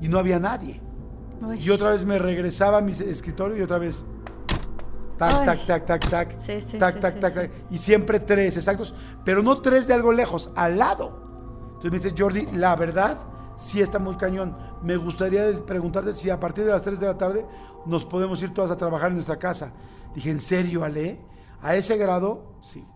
[0.01, 0.81] y no había nadie.
[1.43, 1.59] Uy.
[1.59, 4.05] Y otra vez me regresaba a mi escritorio y otra vez.
[5.21, 6.39] Tac, tac, tac, tac, tac.
[6.41, 7.51] Sí, sí, tac, sí, tac, tac, tac.
[7.71, 8.95] Y siempre tres exactos.
[9.23, 11.69] Pero no tres de algo lejos, al lado.
[11.75, 13.19] Entonces me dice, Jordi, la verdad,
[13.55, 14.57] sí está muy cañón.
[14.83, 17.45] Me gustaría preguntarte si a partir de las 3 de la tarde
[17.85, 19.75] nos podemos ir todas a trabajar en nuestra casa.
[20.15, 21.21] Dije, ¿en serio, Ale?
[21.61, 22.55] ¿A ese grado?
[22.63, 22.87] Sí.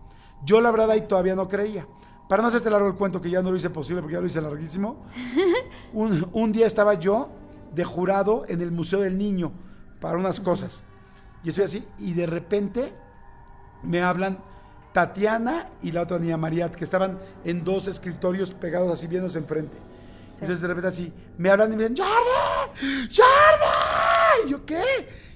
[0.43, 1.87] Yo la verdad ahí todavía no creía.
[2.27, 4.25] Para no hacerte largo el cuento, que ya no lo hice posible porque ya lo
[4.25, 5.03] hice larguísimo,
[5.93, 7.29] un, un día estaba yo
[7.71, 9.51] de jurado en el Museo del Niño
[9.99, 10.83] para unas cosas.
[11.45, 12.91] Y estoy así, y de repente
[13.83, 14.39] me hablan
[14.93, 19.77] Tatiana y la otra niña Mariat, que estaban en dos escritorios pegados así viéndose enfrente.
[20.33, 23.07] Entonces de repente así, me hablan y me dicen, ¡Jordi!
[23.15, 24.47] ¡Jordi!
[24.47, 24.83] Y yo, ¿qué?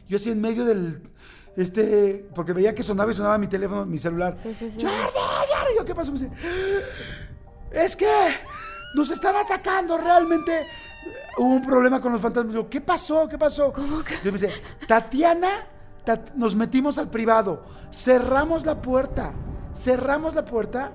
[0.08, 1.02] Yo así en medio del,
[1.56, 4.36] este, porque veía que sonaba y sonaba mi teléfono, mi celular.
[4.42, 4.82] Sí, sí, sí.
[4.82, 5.76] ¡Jordi!
[5.78, 6.12] Yo, ¿qué pasó?
[6.12, 6.32] Me dice,
[7.72, 8.12] es que
[8.96, 10.66] nos están atacando realmente.
[11.38, 12.56] Hubo un problema con los fantasmas.
[12.56, 13.30] Yo, ¿qué pasó?
[13.30, 13.72] ¿Qué pasó?
[13.72, 14.16] ¿Cómo que?
[14.26, 14.50] me dice,
[14.88, 15.79] Tatiana, Tat-
[16.36, 19.34] nos metimos al privado, cerramos la puerta,
[19.74, 20.92] cerramos la puerta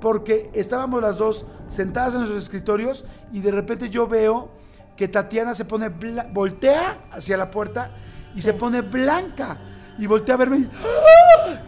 [0.00, 4.50] porque estábamos las dos sentadas en nuestros escritorios y de repente yo veo
[4.96, 5.88] que Tatiana se pone,
[6.32, 7.90] voltea hacia la puerta
[8.34, 9.58] y se pone blanca
[9.98, 10.68] y voltea a verme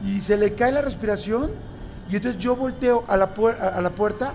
[0.03, 1.51] y, y se le cae la respiración
[2.11, 4.33] y entonces yo volteo a la, puer- a la puerta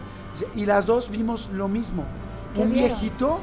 [0.55, 2.03] y las dos vimos lo mismo.
[2.53, 3.39] ¿Qué Un viejito,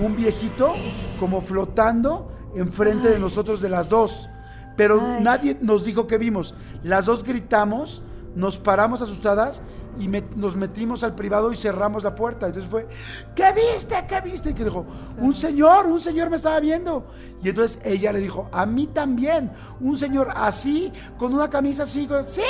[0.00, 0.72] un viejito
[1.18, 4.28] como flotando enfrente de nosotros de las dos.
[4.76, 5.22] Pero Ay.
[5.22, 6.54] nadie nos dijo que vimos.
[6.82, 8.02] Las dos gritamos,
[8.34, 9.62] nos paramos asustadas
[9.98, 12.46] y nos metimos al privado y cerramos la puerta.
[12.46, 12.88] Entonces fue,
[13.34, 13.94] ¿qué viste?
[14.08, 14.50] ¿Qué viste?
[14.50, 14.86] Y que dijo,
[15.18, 17.06] un señor, un señor me estaba viendo.
[17.42, 22.08] Y entonces ella le dijo, a mí también, un señor así, con una camisa así,
[22.26, 22.42] sí,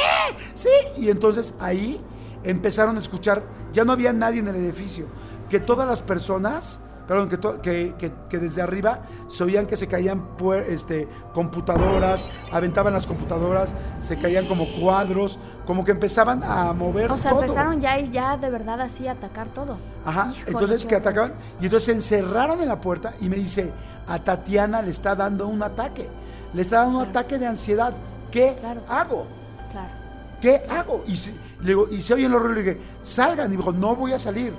[0.55, 0.69] sí.
[0.97, 2.01] Y entonces ahí
[2.45, 5.07] empezaron a escuchar, ya no había nadie en el edificio,
[5.49, 7.29] que todas las personas perdón,
[7.61, 7.95] que,
[8.29, 10.25] que, desde arriba se oían que se caían
[10.69, 17.17] este, computadoras, aventaban las computadoras, se caían como cuadros, como que empezaban a mover O
[17.17, 19.79] sea, empezaron ya, ya de verdad así a atacar todo.
[20.05, 23.73] Ajá, entonces que atacaban, y entonces se encerraron en la puerta y me dice,
[24.07, 26.09] a Tatiana le está dando un ataque,
[26.55, 27.93] le está dando un ataque de ansiedad,
[28.31, 28.57] ¿qué
[28.89, 29.27] hago?
[29.71, 29.95] Claro.
[30.41, 31.05] ¿Qué hago?
[31.07, 33.73] Y se, le digo, y se oyen los ruidos, le dije, salgan, y me dijo,
[33.73, 34.53] no voy a salir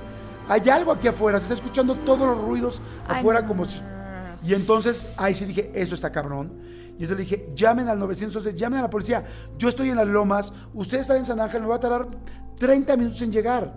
[0.50, 3.82] hay algo aquí afuera, se está escuchando todos los ruidos afuera como si...
[4.44, 6.52] Y entonces ahí sí dije, eso está cabrón.
[7.00, 9.24] Y entonces le dije, llamen al 911, llamen a la policía.
[9.58, 12.08] Yo estoy en las lomas, usted está en San Ángel, me va a tardar
[12.60, 13.74] 30 minutos en llegar.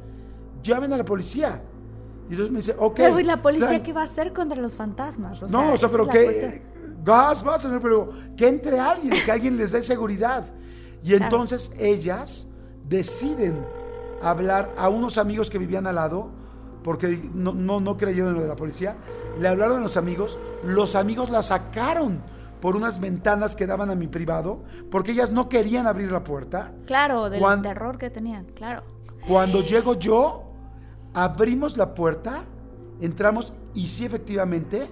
[0.62, 1.62] Llamen a la policía.
[2.28, 2.96] Y entonces me dice, ok.
[2.96, 5.48] Pero ¿y la policía qué va a hacer contra los fantasmas?
[5.48, 6.62] no, o sea, pero que
[7.04, 10.44] gas va a tener, pero que entre alguien, que alguien les dé seguridad.
[11.02, 12.48] Y entonces ellas
[12.88, 13.64] deciden
[14.20, 16.45] hablar a unos amigos que vivían al lado
[16.86, 18.94] porque no, no, no creyeron en lo de la policía.
[19.40, 22.20] Le hablaron a los amigos, los amigos la sacaron
[22.60, 26.70] por unas ventanas que daban a mi privado, porque ellas no querían abrir la puerta.
[26.86, 28.84] Claro, del terror que tenían, claro.
[29.26, 30.52] Cuando llego yo,
[31.12, 32.44] abrimos la puerta,
[33.00, 34.88] entramos y sí, efectivamente,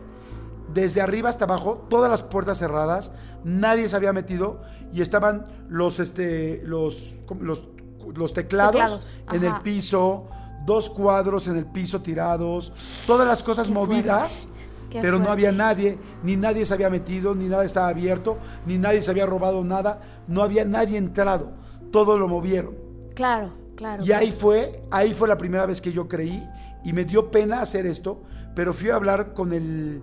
[0.74, 3.12] desde arriba hasta abajo, todas las puertas cerradas,
[3.44, 10.26] nadie se había metido y estaban los, este, los, los, teclados, en el piso,
[10.64, 12.72] dos cuadros en el piso tirados,
[13.06, 14.48] todas las cosas movidas,
[14.90, 19.02] pero no había nadie, ni nadie se había metido, ni nada estaba abierto, ni nadie
[19.02, 21.52] se había robado nada, no había nadie entrado,
[21.90, 22.76] todo lo movieron.
[23.14, 24.04] Claro, claro.
[24.04, 26.46] Y ahí fue, ahí fue la primera vez que yo creí
[26.84, 28.22] y me dio pena hacer esto,
[28.54, 30.02] pero fui a hablar con el,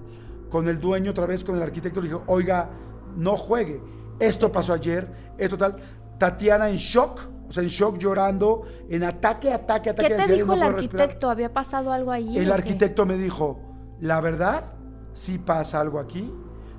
[0.49, 2.69] con el dueño otra vez, con el arquitecto, le dije, oiga,
[3.15, 3.81] no juegue,
[4.19, 5.77] esto pasó ayer, esto tal.
[6.17, 10.15] Tatiana en shock, o sea, en shock, llorando, en ataque, ataque, ataque.
[10.15, 11.29] ¿Qué te dijo el arquitecto?
[11.29, 12.37] ¿Había pasado algo ahí?
[12.37, 13.59] El arquitecto me dijo,
[13.99, 14.73] la verdad,
[15.11, 16.31] sí pasa algo aquí,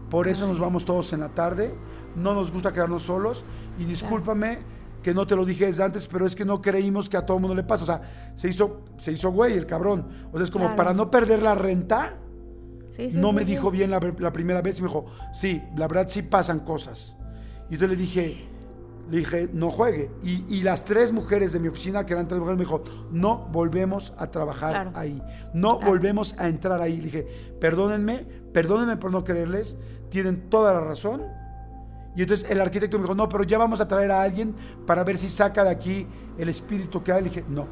[0.08, 1.74] por eso nos vamos todos en la tarde,
[2.16, 3.44] no nos gusta quedarnos solos,
[3.78, 4.61] y discúlpame
[5.02, 7.37] que no te lo dije desde antes, pero es que no creímos que a todo
[7.37, 7.82] el mundo le pasa.
[7.82, 10.08] O sea, se hizo, se hizo güey el cabrón.
[10.32, 12.16] O sea, es como para no perder la renta,
[13.12, 15.04] no me dijo bien la, la primera vez y me dijo,
[15.35, 17.18] sí, la verdad sí pasan cosas.
[17.68, 18.48] Y yo le dije,
[19.12, 20.11] le dije, no juegue.
[20.22, 24.14] Y, las tres mujeres de mi oficina, que eran tres mujeres, me dijo, no volvemos
[24.16, 25.20] a trabajar ahí.
[25.53, 26.96] No volvemos a entrar ahí.
[26.96, 27.27] Le dije,
[27.61, 29.77] perdónenme, perdónenme por no quererles.
[30.09, 31.25] Tienen toda la razón.
[32.16, 34.55] Y entonces el arquitecto me dijo, no, pero ya vamos a traer a alguien
[34.87, 36.07] para ver si saca de aquí
[36.38, 37.22] el espíritu que hay.
[37.22, 37.66] Le dije, no.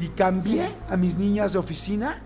[0.00, 2.20] Y cambié a mis niñas de oficina.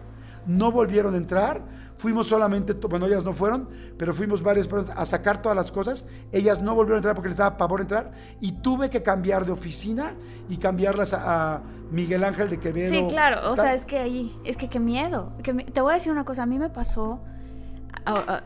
[0.46, 1.62] No volvieron a entrar
[1.98, 6.06] Fuimos solamente, bueno, ellas no fueron, pero fuimos varias personas a sacar todas las cosas.
[6.30, 8.12] Ellas no volvieron a entrar porque les daba pavor entrar.
[8.40, 10.14] Y tuve que cambiar de oficina
[10.48, 12.90] y cambiarlas a, Miguel Ángel de Quevedo.
[12.90, 13.50] Sí, claro.
[13.50, 15.32] O sea, es que ahí, es que qué miedo.
[15.42, 16.44] Que te voy a decir una cosa.
[16.44, 17.20] A mí me pasó.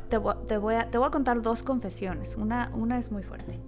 [0.08, 2.36] te, voy a, te voy a contar dos confesiones.
[2.36, 3.60] Una, una es muy fuerte.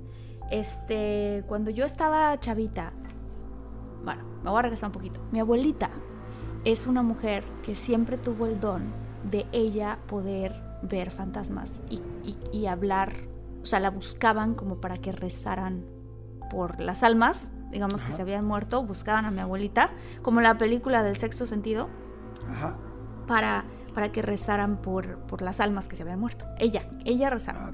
[0.51, 2.93] Este, cuando yo estaba chavita,
[4.03, 5.21] bueno, me voy a regresar un poquito.
[5.31, 5.91] Mi abuelita
[6.65, 8.93] es una mujer que siempre tuvo el don
[9.31, 11.83] de ella poder ver fantasmas
[12.53, 13.13] y, hablar,
[13.63, 15.85] o sea, la buscaban como para que rezaran
[16.51, 19.91] por las almas, digamos que se habían muerto, buscaban a mi abuelita,
[20.23, 21.89] como la película del sexto sentido,
[23.27, 26.45] Para, para que rezaran por, por las almas que se habían muerto.
[26.59, 27.69] Ella, ella rezaba.
[27.69, 27.73] Ah,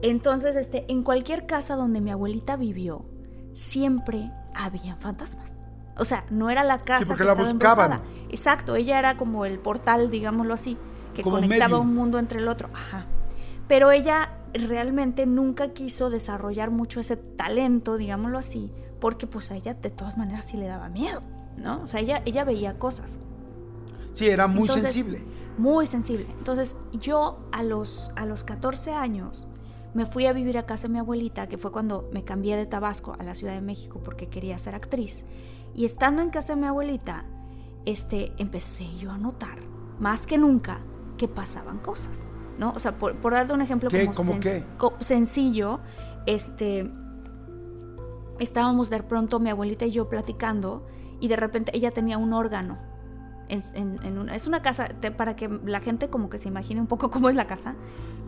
[0.00, 3.04] Entonces, este, en cualquier casa donde mi abuelita vivió,
[3.52, 5.59] siempre había fantasmas.
[6.00, 7.02] O sea, no era la casa.
[7.02, 8.00] Sí, porque la buscaban.
[8.30, 10.78] Exacto, ella era como el portal, digámoslo así,
[11.14, 12.70] que conectaba un mundo entre el otro.
[12.72, 13.06] Ajá.
[13.68, 19.74] Pero ella realmente nunca quiso desarrollar mucho ese talento, digámoslo así, porque pues a ella
[19.74, 21.22] de todas maneras sí le daba miedo,
[21.56, 21.82] ¿no?
[21.82, 23.18] O sea, ella, ella veía cosas.
[24.12, 25.22] Sí, era muy sensible.
[25.58, 26.26] Muy sensible.
[26.38, 29.46] Entonces, yo a los, a los 14 años
[29.94, 32.66] me fui a vivir a casa de mi abuelita, que fue cuando me cambié de
[32.66, 35.24] Tabasco a la Ciudad de México porque quería ser actriz.
[35.74, 37.24] Y estando en casa de mi abuelita,
[37.86, 39.58] este, empecé yo a notar,
[39.98, 40.80] más que nunca,
[41.16, 42.22] que pasaban cosas,
[42.58, 42.72] ¿no?
[42.72, 44.34] O sea, por, darte un ejemplo como
[45.00, 45.80] sencillo,
[46.26, 46.90] este,
[48.38, 50.86] estábamos de pronto mi abuelita y yo platicando
[51.20, 52.89] y de repente ella tenía un órgano
[53.50, 57.34] es una casa, para que la gente como que se imagine un poco cómo es
[57.34, 57.74] la casa.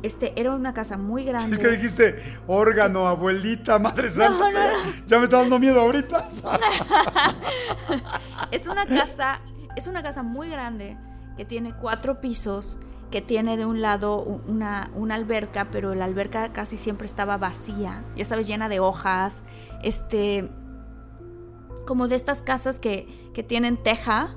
[0.03, 1.57] Este, era una casa muy grande.
[1.57, 4.75] Es que dijiste órgano, abuelita, madre santa.
[5.07, 6.29] Ya me está dando miedo ahorita.
[8.51, 9.41] es una casa,
[9.77, 10.99] es una casa muy grande
[11.37, 12.79] que tiene cuatro pisos,
[13.11, 18.05] que tiene de un lado una, una, alberca, pero la alberca casi siempre estaba vacía,
[18.17, 19.43] ya sabes, llena de hojas,
[19.83, 20.51] este,
[21.87, 24.37] como de estas casas que, que tienen teja,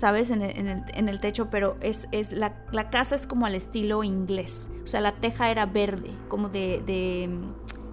[0.00, 0.30] ¿sabes?
[0.30, 2.54] En el, techo, pero es, es la,
[2.88, 4.70] casa es como al estilo inglés.
[4.82, 7.28] O sea, la teja era verde, como de, de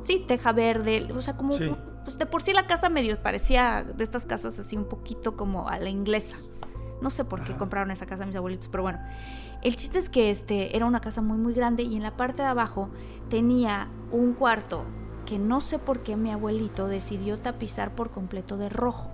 [0.03, 1.57] sí, teja verde, o sea, como,
[2.05, 5.67] pues de por sí la casa medio parecía de estas casas así un poquito como
[5.67, 6.37] a la inglesa.
[7.01, 8.99] No sé por qué compraron esa casa mis abuelitos, pero bueno.
[9.61, 12.41] El chiste es que este era una casa muy muy grande y en la parte
[12.41, 12.89] de abajo
[13.29, 14.85] tenía un cuarto
[15.25, 19.11] que no sé por qué mi abuelito decidió tapizar por completo de rojo.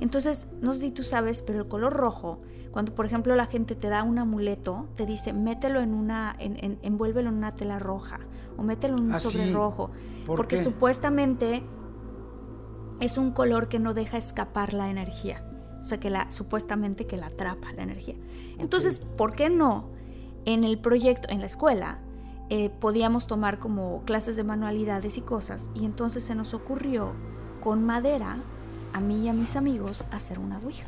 [0.00, 3.74] Entonces, no sé si tú sabes, pero el color rojo, cuando por ejemplo la gente
[3.74, 8.20] te da un amuleto, te dice mételo en una, en, envuélvelo en una tela roja
[8.56, 9.90] o mételo en un ah, sobre rojo,
[10.26, 11.62] porque supuestamente
[13.00, 15.44] es un color que no deja escapar la energía,
[15.80, 18.16] o sea que la supuestamente que la atrapa la energía.
[18.58, 19.90] Entonces, ¿por qué no
[20.44, 22.00] en el proyecto, en la escuela?
[22.50, 27.12] Eh, podíamos tomar como clases de manualidades y cosas y entonces se nos ocurrió
[27.62, 28.36] con madera
[28.94, 30.86] a mí y a mis amigos hacer una ouija.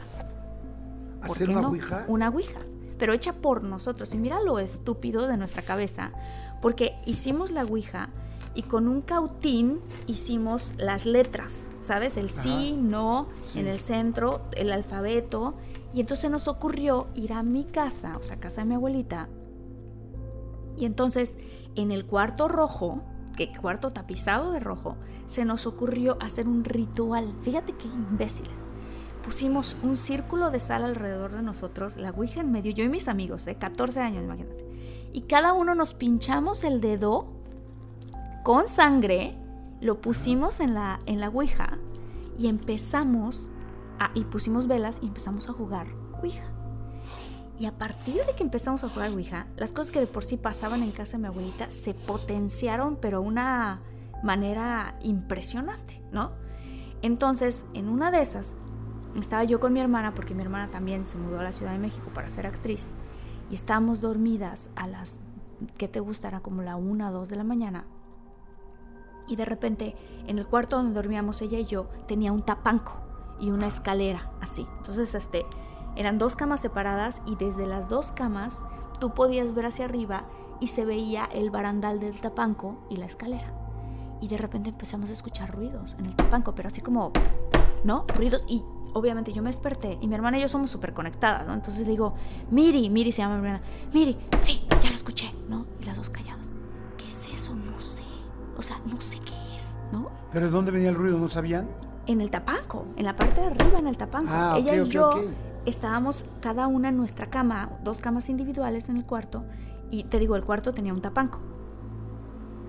[1.21, 2.05] ¿Hacer una ouija?
[2.09, 2.61] Una ouija,
[2.99, 4.14] pero hecha por nosotros.
[4.14, 6.12] Y mira lo estúpido de nuestra cabeza,
[6.62, 8.09] porque hicimos la ouija
[8.55, 12.16] y con un cautín hicimos las letras, ¿sabes?
[12.16, 15.55] El sí, no, en el centro, el alfabeto.
[15.92, 19.29] Y entonces nos ocurrió ir a mi casa, o sea, casa de mi abuelita.
[20.79, 21.37] Y entonces
[21.75, 23.03] en el cuarto rojo,
[23.37, 24.96] que cuarto tapizado de rojo,
[25.27, 27.33] se nos ocurrió hacer un ritual.
[27.42, 28.66] Fíjate qué imbéciles.
[29.22, 33.09] Pusimos un círculo de sal alrededor de nosotros, la Ouija en medio, yo y mis
[33.09, 34.64] amigos, de 14 años, imagínate.
[35.12, 37.27] Y cada uno nos pinchamos el dedo
[38.44, 39.37] con sangre,
[39.81, 41.79] lo pusimos en la, en la Ouija
[42.38, 43.51] y empezamos
[43.99, 45.87] a, y pusimos velas y empezamos a jugar
[46.22, 46.56] Ouija.
[47.59, 50.37] Y a partir de que empezamos a jugar Ouija, las cosas que de por sí
[50.37, 53.81] pasaban en casa de mi abuelita se potenciaron, pero una
[54.23, 56.33] manera impresionante, ¿no?
[57.01, 58.57] Entonces, en una de esas,
[59.16, 61.79] estaba yo con mi hermana, porque mi hermana también se mudó a la Ciudad de
[61.79, 62.92] México para ser actriz,
[63.51, 65.19] y estábamos dormidas a las,
[65.79, 66.40] ¿qué te gustará?
[66.40, 67.87] Como la una o dos de la mañana.
[69.29, 72.92] Y de repente, en el cuarto donde dormíamos ella y yo, tenía un tapanco
[73.40, 74.66] y una escalera, así.
[74.79, 75.45] Entonces, este
[75.96, 78.64] eran dos camas separadas y desde las dos camas
[79.00, 80.24] tú podías ver hacia arriba
[80.61, 83.52] y se veía el barandal del tapanco y la escalera.
[84.20, 87.12] Y de repente empezamos a escuchar ruidos en el tapanco, pero así como,
[87.85, 88.06] ¿no?
[88.14, 88.62] Ruidos y
[88.94, 91.52] obviamente yo me desperté y mi hermana y yo somos súper conectadas, ¿no?
[91.52, 92.14] Entonces le digo,
[92.50, 95.66] Miri, Miri se llama mi hermana, Miri, sí, ya lo escuché, ¿no?
[95.80, 96.50] Y las dos calladas,
[96.96, 97.54] ¿qué es eso?
[97.54, 98.04] No sé.
[98.56, 100.11] O sea, no sé qué es, ¿no?
[100.32, 101.18] ¿Pero de dónde venía el ruido?
[101.18, 101.68] ¿No sabían?
[102.06, 104.30] En el tapanco, en la parte de arriba, en el tapanco.
[104.32, 105.11] Ah, Ella y yo
[105.66, 109.44] estábamos cada una en nuestra cama, dos camas individuales en el cuarto,
[109.90, 111.40] y te digo, el cuarto tenía un tapanco.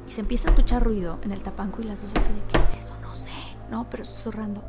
[0.07, 2.59] Y se empieza a escuchar ruido en el tapanco y las dos así de, ¿qué
[2.59, 2.93] es eso?
[3.01, 3.31] No sé,
[3.69, 4.63] no, pero susurrando.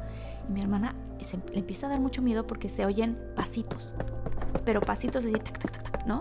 [0.48, 3.94] Y mi hermana se, le empieza a dar mucho miedo porque se oyen pasitos,
[4.64, 6.20] pero pasitos de tac, tac, tac, tac, ¿no?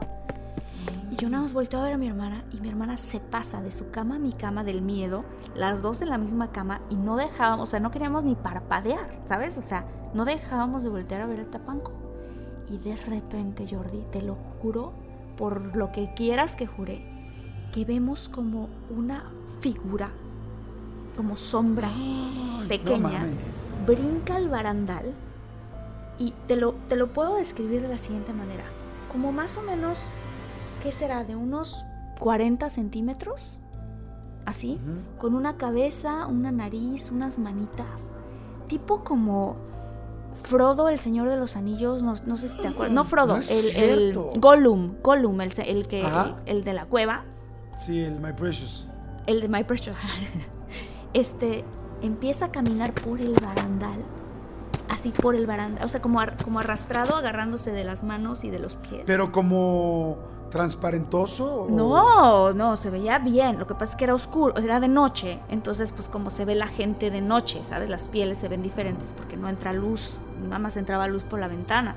[1.12, 3.62] Y yo nada más volteo a ver a mi hermana y mi hermana se pasa
[3.62, 5.24] de su cama a mi cama del miedo,
[5.56, 9.22] las dos en la misma cama y no dejábamos, o sea, no queríamos ni parpadear,
[9.26, 9.58] ¿sabes?
[9.58, 11.92] O sea, no dejábamos de voltear a ver el tapanco.
[12.70, 14.94] Y de repente, Jordi, te lo juro,
[15.38, 17.02] por lo que quieras que jure,
[17.72, 20.12] que vemos como una figura,
[21.16, 21.90] como sombra
[22.68, 23.26] pequeña,
[23.86, 25.14] brinca el barandal
[26.20, 28.64] y te lo, te lo puedo describir de la siguiente manera.
[29.12, 30.00] Como más o menos,
[30.82, 31.24] ¿qué será?
[31.24, 31.86] De unos
[32.20, 33.60] 40 centímetros,
[34.46, 34.80] así,
[35.18, 38.14] con una cabeza, una nariz, unas manitas,
[38.68, 39.56] tipo como
[40.44, 42.94] Frodo, el Señor de los Anillos, no, sé si te acuerdas.
[42.94, 46.06] No Frodo, el, Gollum, Gollum, el, el que,
[46.46, 47.26] el, de la cueva.
[47.78, 48.88] Sí, el My Precious.
[49.26, 49.98] El de My Precious.
[51.14, 51.64] este
[52.02, 54.00] empieza a caminar por el barandal,
[54.90, 58.60] así por el barandal, o sea, como, como arrastrado, agarrándose de las manos y de
[58.60, 59.04] los pies.
[59.06, 60.18] Pero como
[60.50, 61.68] transparentoso?
[61.70, 63.60] No, no, se veía bien.
[63.60, 65.40] Lo que pasa es que era oscuro, era de noche.
[65.50, 67.90] Entonces, pues como se ve la gente de noche, ¿sabes?
[67.90, 71.48] Las pieles se ven diferentes porque no entra luz, nada más entraba luz por la
[71.48, 71.96] ventana.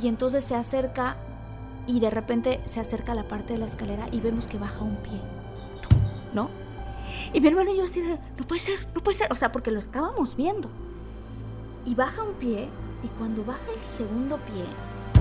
[0.00, 1.16] Y entonces se acerca
[1.86, 4.82] y de repente se acerca a la parte de la escalera y vemos que baja
[4.82, 5.20] un pie.
[6.32, 6.48] ¿No?
[7.32, 9.32] Y mi hermano y yo así no puede ser, no puede ser.
[9.32, 10.68] O sea, porque lo estábamos viendo.
[11.84, 12.68] Y baja un pie
[13.02, 14.64] y cuando baja el segundo pie,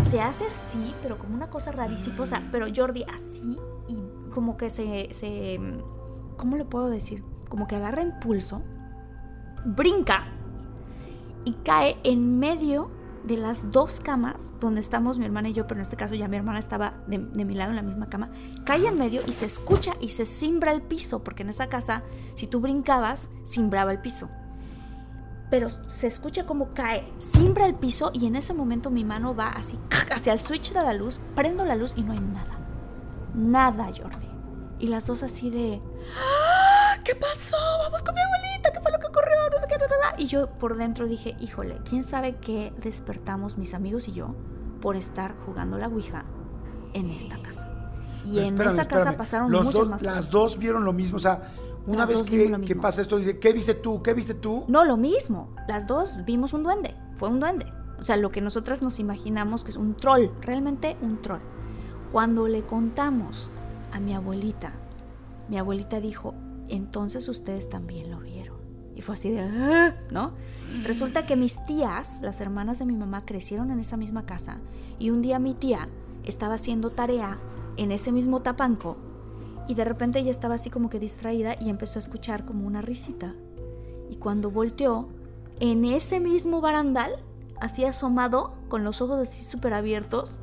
[0.02, 2.22] se hace así, pero como una cosa rarísima.
[2.22, 3.98] O sea, pero Jordi así y
[4.32, 5.60] como que se, se.
[6.38, 7.24] ¿Cómo le puedo decir?
[7.50, 8.62] Como que agarra impulso,
[9.66, 10.26] brinca
[11.46, 12.90] y cae en medio
[13.24, 16.28] de las dos camas donde estamos mi hermana y yo, pero en este caso ya
[16.28, 18.32] mi hermana estaba de, de, mi lado en la misma cama,
[18.66, 22.04] cae en medio y se escucha y se simbra el piso, porque en esa casa,
[22.36, 24.30] si tú brincabas, simbraba el piso.
[25.52, 29.50] Pero se escucha como cae, simbra el piso y en ese momento mi mano va
[29.50, 29.78] así
[30.12, 32.58] hacia el switch de la luz, prendo la luz y no hay nada.
[33.36, 34.28] Nada, Jordi.
[34.80, 35.80] Y las dos así de...
[36.18, 36.98] ¡Ah!
[37.04, 37.56] ¿Qué pasó?
[37.84, 38.72] Vamos con mi abuelita.
[38.74, 39.36] ¿Qué fue lo que ocurrió?
[39.54, 39.78] No sé qué.
[39.78, 40.16] Nada.
[40.18, 44.36] Y yo por dentro dije, híjole, ¿quién sabe qué despertamos mis amigos y yo
[44.82, 46.26] por estar jugando la Ouija
[46.94, 47.68] en esta casa?
[48.26, 49.18] Y Pero en espérame, esa casa espérame.
[49.18, 50.32] pasaron Los muchas dos- más Las cosas.
[50.32, 51.18] dos vieron lo mismo.
[51.18, 51.42] O sea,
[51.88, 54.02] una Las vez que, que pasa esto, dice, ¿qué viste tú?
[54.04, 54.66] ¿Qué viste tú?
[54.68, 55.56] No, lo mismo.
[55.68, 56.96] Las dos vimos un duende.
[57.16, 57.66] Fue un duende.
[58.00, 60.28] O sea, lo que nosotras nos imaginamos que es un troll.
[60.42, 61.40] Realmente un troll.
[62.12, 63.52] Cuando le contamos
[63.92, 64.74] a mi abuelita,
[65.48, 66.34] mi abuelita dijo,
[66.68, 68.58] entonces ustedes también lo vieron.
[68.96, 70.34] Y fue así de, "Ah", ¿no?
[70.84, 74.60] Resulta que mis tías, las hermanas de mi mamá, crecieron en esa misma casa.
[75.00, 75.90] Y un día mi tía
[76.24, 77.40] estaba haciendo tarea
[77.78, 78.98] en ese mismo tapanco.
[79.68, 82.82] Y de repente ella estaba así como que distraída y empezó a escuchar como una
[82.82, 83.36] risita.
[84.10, 85.08] Y cuando volteó,
[85.60, 87.12] en ese mismo barandal,
[87.60, 90.40] así asomado, con los ojos así súper abiertos,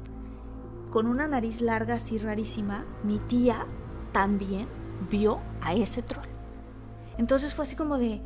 [0.91, 3.67] con una nariz larga así rarísima, mi tía
[4.13, 4.69] también
[5.11, 6.27] vio a ese troll.
[7.19, 8.21] Entonces fue así como de,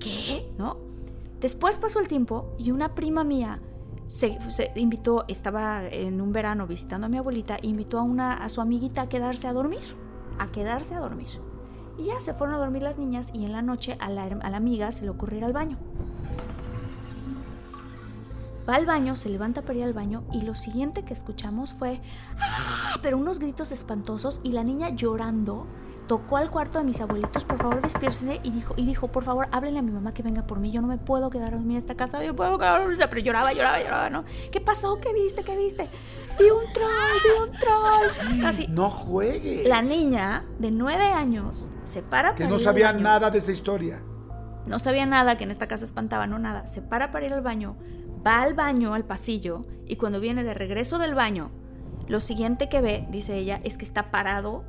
[0.00, 0.52] ¿qué?
[0.58, 0.76] ¿No?
[1.40, 3.60] Después pasó el tiempo y una prima mía
[4.08, 8.48] se, se invitó, estaba en un verano visitando a mi abuelita, invitó a, una, a
[8.48, 9.96] su amiguita a quedarse a dormir,
[10.38, 11.28] a quedarse a dormir.
[11.98, 14.50] Y ya se fueron a dormir las niñas y en la noche a la, a
[14.50, 15.78] la amiga se le ocurrió ir al baño.
[18.68, 22.00] Va al baño, se levanta para ir al baño y lo siguiente que escuchamos fue,
[22.40, 22.98] ¡ah!
[23.02, 25.66] pero unos gritos espantosos y la niña llorando
[26.06, 29.48] tocó al cuarto de mis abuelitos, por favor despiértese y dijo, y dijo, por favor
[29.52, 31.72] háblenle a mi mamá que venga por mí, yo no me puedo quedar a dormir
[31.76, 34.24] en esta casa, yo no puedo quedar a dormir, pero lloraba, lloraba, lloraba, ¿no?
[34.52, 34.98] ¿Qué pasó?
[35.00, 35.42] ¿Qué viste?
[35.44, 35.88] ¿Qué viste?
[36.38, 38.44] Vi un troll, vi un troll.
[38.46, 39.66] Así, No juegues.
[39.66, 43.38] la niña de nueve años se para Que para no ir al sabía nada de
[43.38, 44.02] esa historia.
[44.66, 46.66] No sabía nada, que en esta casa espantaba, no nada.
[46.66, 47.76] Se para para ir al baño,
[48.26, 51.50] va al baño, al pasillo, y cuando viene de regreso del baño,
[52.08, 54.64] lo siguiente que ve, dice ella, es que está parado,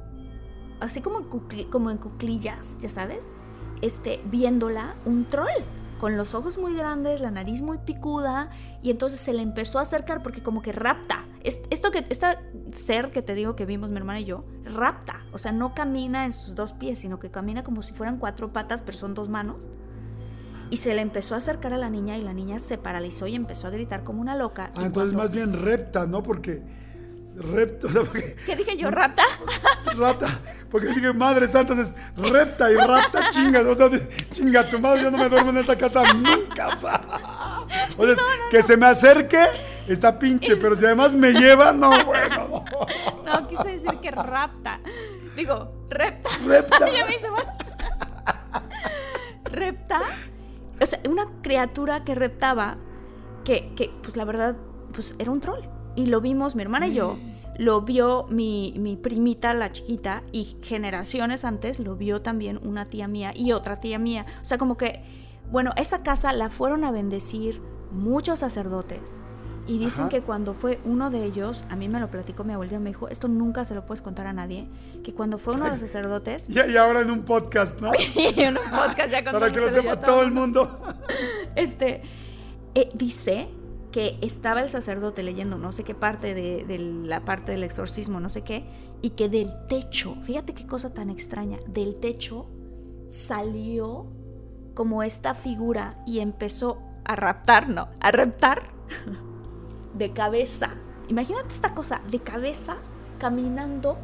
[0.79, 3.23] así como en, cucli- como en cuclillas, ya sabes,
[3.81, 5.47] este, viéndola un troll,
[5.99, 8.49] con los ojos muy grandes, la nariz muy picuda,
[8.83, 11.25] y entonces se le empezó a acercar porque como que rapta.
[11.41, 12.41] Es- Esto que, esta
[12.75, 15.23] ser que te digo que vimos mi hermana y yo, rapta.
[15.31, 18.51] O sea, no camina en sus dos pies, sino que camina como si fueran cuatro
[18.51, 19.55] patas, pero son dos manos.
[20.71, 23.35] Y se le empezó a acercar a la niña y la niña se paralizó y
[23.35, 24.71] empezó a gritar como una loca.
[24.75, 26.23] Ah, entonces cuando- más bien repta, ¿no?
[26.23, 26.61] Porque.
[27.35, 28.35] Repta, o sea, porque.
[28.45, 28.89] ¿Qué dije yo?
[28.89, 29.23] ¿Rapta?
[29.97, 30.39] Rapta.
[30.71, 33.61] Porque dije, madre santa, es repta y rapta chinga.
[33.61, 33.89] O sea,
[34.31, 36.69] chinga tu madre, yo no me duermo en esa casa nunca.
[36.69, 37.01] O sea,
[37.97, 38.15] o sea,
[38.49, 39.39] que se me acerque,
[39.87, 42.65] está pinche, pero si además me lleva, no, bueno,
[43.25, 43.47] no.
[43.47, 44.79] Quise decir que rapta.
[45.35, 46.29] Digo, repta.
[46.45, 46.89] Repta.
[46.91, 47.27] ya me hice
[49.43, 50.01] repta.
[50.81, 52.77] O sea, una criatura que reptaba,
[53.43, 54.55] que, que, pues la verdad,
[54.93, 55.74] pues era un troll.
[55.95, 57.17] Y lo vimos mi hermana y yo,
[57.57, 63.07] lo vio mi, mi primita, la chiquita, y generaciones antes lo vio también una tía
[63.07, 64.25] mía y otra tía mía.
[64.41, 65.03] O sea, como que,
[65.51, 69.19] bueno, esa casa la fueron a bendecir muchos sacerdotes.
[69.67, 70.09] Y dicen Ajá.
[70.09, 73.07] que cuando fue uno de ellos, a mí me lo platicó mi abuelita, me dijo,
[73.07, 74.67] esto nunca se lo puedes contar a nadie,
[75.03, 77.91] que cuando fue uno de los sacerdotes, Y, y ahora en un podcast, ¿no?
[78.15, 80.79] y en un podcast ya Para que lo sepa todo el mundo.
[81.55, 82.03] este,
[82.75, 83.47] eh, dice
[83.95, 88.27] que estaba el sacerdote leyendo no sé qué parte de, la parte del exorcismo, no
[88.27, 88.65] sé qué,
[89.01, 92.49] y que del techo, fíjate qué cosa tan extraña, del techo
[93.07, 94.07] salió
[94.73, 97.87] como esta figura y empezó a raptar, ¿no?
[98.01, 98.63] A reptar
[99.93, 100.71] de cabeza.
[101.07, 102.75] Imagínate esta cosa, de cabeza
[103.17, 103.97] caminando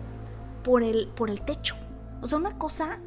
[0.64, 1.76] por el, por el techo.
[2.22, 3.02] O sea, una cosa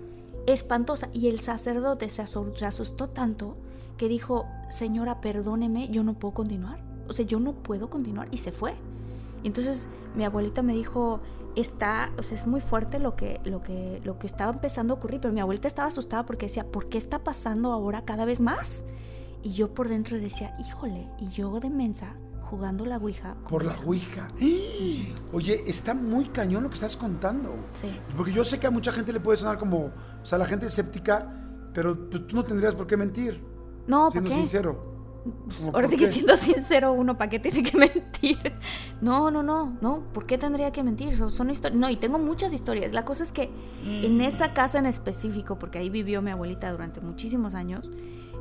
[0.46, 1.08] espantosa.
[1.12, 3.56] Y el sacerdote se asustó tanto
[3.96, 6.80] que dijo, señora, perdóneme, yo no puedo continuar.
[7.08, 8.28] O sea, yo no puedo continuar.
[8.30, 8.74] Y se fue.
[9.42, 11.20] Y entonces mi abuelita me dijo,
[11.54, 14.96] está, o sea, es muy fuerte lo que, lo que, lo que estaba empezando a
[14.96, 15.20] ocurrir.
[15.20, 18.84] Pero mi abuelita estaba asustada porque decía, ¿por qué está pasando ahora cada vez más?
[19.42, 23.34] Y yo por dentro decía, híjole, y yo de mensa jugando la Ouija.
[23.48, 24.28] Por la Ouija.
[25.32, 27.54] Oye, está muy cañón lo que estás contando.
[27.72, 27.88] Sí.
[28.16, 29.86] Porque yo sé que a mucha gente le puede sonar como,
[30.22, 31.32] o sea, la gente escéptica,
[31.72, 33.42] pero pues tú no tendrías por qué mentir,
[33.86, 34.36] No, ¿por siendo qué?
[34.36, 34.94] sincero.
[35.46, 36.10] Pues, ¿Cómo ahora sí que qué?
[36.10, 38.38] siendo sincero uno, ¿para qué tiene que mentir?
[39.00, 40.02] No, no, no, no.
[40.12, 41.16] ¿Por qué tendría que mentir?
[41.30, 41.80] Son- historias.
[41.80, 42.92] No, y tengo muchas historias.
[42.92, 43.50] La cosa es que
[43.84, 47.90] en esa casa en específico, porque ahí vivió mi abuelita durante muchísimos años,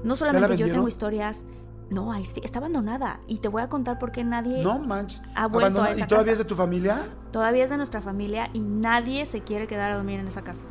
[0.04, 1.46] no solamente yo tengo historias.
[1.90, 3.20] No, ahí sí, está abandonada.
[3.28, 5.22] Y te voy a contar por qué nadie No manches.
[5.36, 6.32] Ha vuelto a esa ¿Y todavía casa.
[6.32, 7.08] es de tu familia?
[7.32, 10.66] todavía es de nuestra familia y nadie se quiere quedar a dormir en esa casa.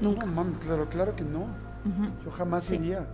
[0.00, 0.26] Nunca.
[0.26, 1.46] No, mami, claro, claro que no.
[2.24, 2.74] Yo jamás Sí.
[2.76, 3.08] iría.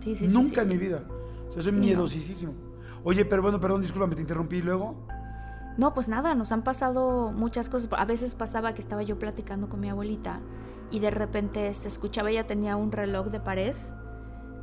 [0.00, 1.02] Sí, sí, sí, Nunca en mi vida.
[1.48, 2.54] O sea, soy miedosísimo.
[3.02, 4.94] Oye, pero bueno, perdón, discúlpame, te interrumpí y luego.
[5.78, 7.88] No, pues nada, nos han pasado muchas cosas.
[7.96, 10.40] A veces pasaba que estaba yo platicando con mi abuelita
[10.90, 13.74] y de repente se escuchaba, ella tenía un reloj de pared,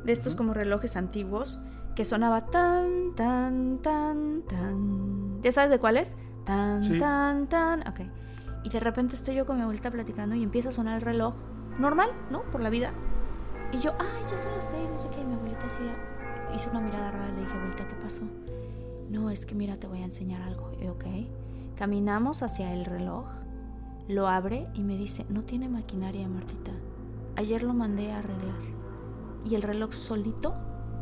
[0.04, 1.60] de estos como relojes antiguos,
[1.98, 5.42] que sonaba tan, tan, tan, tan.
[5.42, 6.14] ¿Ya sabes de cuál es?
[6.44, 6.96] Tan, Sí.
[6.96, 7.80] tan, tan.
[7.88, 8.02] Ok.
[8.62, 11.34] Y de repente estoy yo con mi abuelita platicando y empieza a sonar el reloj.
[11.76, 12.42] Normal, ¿no?
[12.52, 12.92] Por la vida.
[13.72, 15.20] Y yo, ay, ya son las seis, no sé qué.
[15.22, 15.82] Y mi abuelita así
[16.54, 17.32] hizo una mirada rara.
[17.32, 18.22] Le dije, abuelita, ¿qué pasó?
[19.10, 20.70] No, es que mira, te voy a enseñar algo.
[20.80, 21.04] Y, ok.
[21.74, 23.24] Caminamos hacia el reloj,
[24.06, 26.70] lo abre y me dice, no tiene maquinaria, Martita.
[27.34, 28.54] Ayer lo mandé a arreglar.
[29.44, 30.54] Y el reloj solito,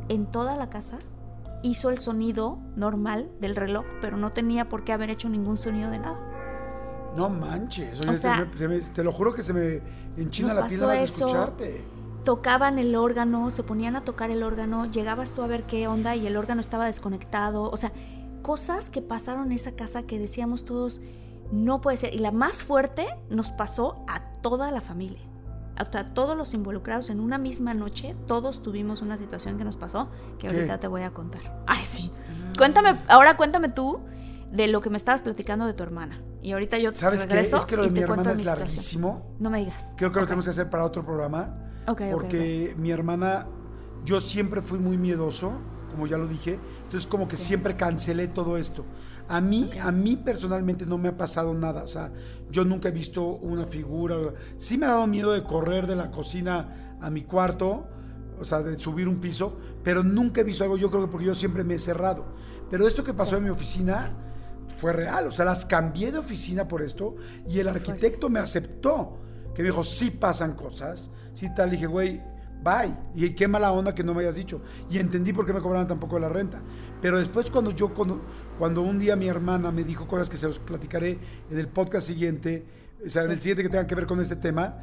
[0.08, 0.98] en toda la casa,
[1.62, 5.90] hizo el sonido normal del reloj, pero no tenía por qué haber hecho ningún sonido
[5.90, 6.18] de nada.
[7.16, 7.98] No manches.
[8.00, 9.80] Oye, O te- sea, me- se me- te lo juro que se me
[10.16, 11.84] enchina la piel de escucharte.
[12.24, 16.14] tocaban el órgano, se ponían a tocar el órgano, llegabas tú a ver qué onda
[16.16, 17.92] y el órgano estaba desconectado, o sea,
[18.42, 21.00] cosas que pasaron en esa casa que decíamos todos,
[21.52, 22.14] no puede ser.
[22.14, 25.20] Y la más fuerte nos pasó a toda la familia.
[25.76, 29.76] A a todos los involucrados en una misma noche, todos tuvimos una situación que nos
[29.76, 30.08] pasó
[30.38, 30.54] que ¿Qué?
[30.54, 31.62] ahorita te voy a contar.
[31.66, 32.10] Ay, sí.
[32.56, 34.00] Cuéntame, ahora cuéntame tú
[34.50, 36.20] de lo que me estabas platicando de tu hermana.
[36.42, 37.40] Y ahorita yo ¿Sabes qué?
[37.40, 39.34] Es que lo de mi hermana es larguísimo.
[39.38, 39.92] No me digas.
[39.96, 41.54] Creo que lo tenemos que hacer para otro programa.
[41.88, 43.46] Ok, ok, porque mi hermana,
[44.04, 45.52] yo siempre fui muy miedoso,
[45.90, 46.58] como ya lo dije.
[46.84, 48.84] Entonces como que siempre cancelé todo esto.
[49.28, 51.82] A mí, a mí personalmente no me ha pasado nada.
[51.82, 52.12] O sea,
[52.50, 54.16] yo nunca he visto una figura.
[54.56, 57.88] Sí me ha dado miedo de correr de la cocina a mi cuarto,
[58.38, 60.76] o sea, de subir un piso, pero nunca he visto algo.
[60.76, 62.24] Yo creo que porque yo siempre me he cerrado.
[62.70, 64.10] Pero esto que pasó en mi oficina
[64.78, 65.26] fue real.
[65.26, 67.16] O sea, las cambié de oficina por esto
[67.48, 69.18] y el arquitecto me aceptó.
[69.54, 71.10] Que me dijo, sí pasan cosas.
[71.34, 71.68] Sí tal.
[71.68, 72.22] Y dije, güey,
[72.62, 72.96] bye.
[73.14, 74.60] Y qué mala onda que no me hayas dicho.
[74.90, 76.60] Y entendí por qué me cobraban tampoco la renta.
[77.00, 78.20] Pero después cuando yo, cuando,
[78.58, 81.18] cuando un día mi hermana me dijo cosas que se los platicaré
[81.50, 82.64] en el podcast siguiente,
[83.04, 84.78] o sea, en el siguiente que tenga que ver con este tema,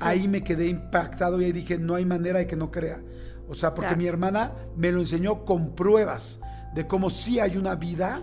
[0.00, 3.00] ahí me quedé impactado y ahí dije, no hay manera de que no crea.
[3.48, 4.02] O sea, porque Claro.
[4.02, 6.40] mi hermana me lo enseñó con pruebas
[6.74, 8.22] de cómo sí hay una vida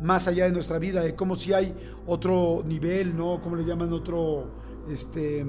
[0.00, 1.74] más allá de nuestra vida, de cómo sí hay
[2.06, 3.40] otro nivel, ¿no?
[3.42, 3.92] ¿Cómo le llaman?
[3.92, 4.52] Otro,
[4.88, 5.44] este,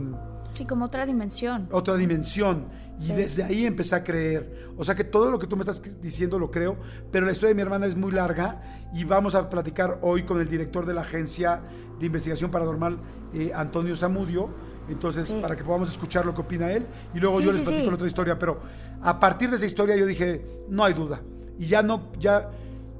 [0.54, 1.68] Sí, como otra dimensión.
[1.72, 2.64] otra dimensión.
[3.00, 3.14] Y Sí.
[3.14, 4.70] desde ahí empecé a creer.
[4.78, 6.76] O sea que todo lo que tú me estás diciendo lo creo,
[7.12, 8.62] pero la historia de mi hermana es muy larga
[8.93, 11.62] y vamos a platicar hoy con el director de la Agencia
[12.00, 12.97] de Investigación Paranormal,
[13.34, 14.50] eh, Antonio Zamudio.
[14.89, 15.38] Entonces, Sí.
[15.41, 16.86] para que podamos escuchar lo que opina él.
[17.14, 18.39] Y luego Sí, yo les platico la otra historia.
[18.39, 18.60] Pero
[19.02, 21.22] a partir de esa historia yo dije, no hay duda.
[21.60, 22.50] Y ya no, ya,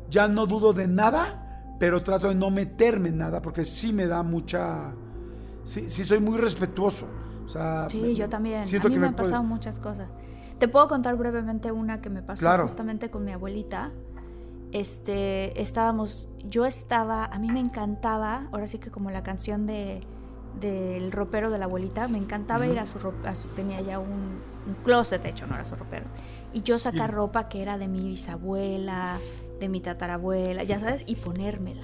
[0.10, 4.06] ya no dudo de nada, pero trato de no meterme en nada porque sí me
[4.06, 4.94] da mucha...
[5.64, 7.08] Sí, sí soy muy respetuoso.
[7.50, 8.68] O sea, Sí, me- yo también.
[8.68, 10.08] siento a mí que me, han puede- pasado muchas cosas.
[10.60, 12.64] Te puedo contar brevemente una que me pasó Claro.
[12.64, 13.92] justamente con mi abuelita.
[14.72, 20.02] Este, estábamos, yo estaba, a mí me encantaba, ahora sí que como la canción de
[20.62, 24.10] del ropero de la abuelita, me encantaba ir a su ropa, tenía ya un,
[24.68, 26.06] un closet hecho, no era su ropero,
[26.54, 29.18] y yo sacar Y- ropa que era de mi bisabuela,
[29.60, 31.84] de mi tatarabuela, ya sabes, y ponérmela.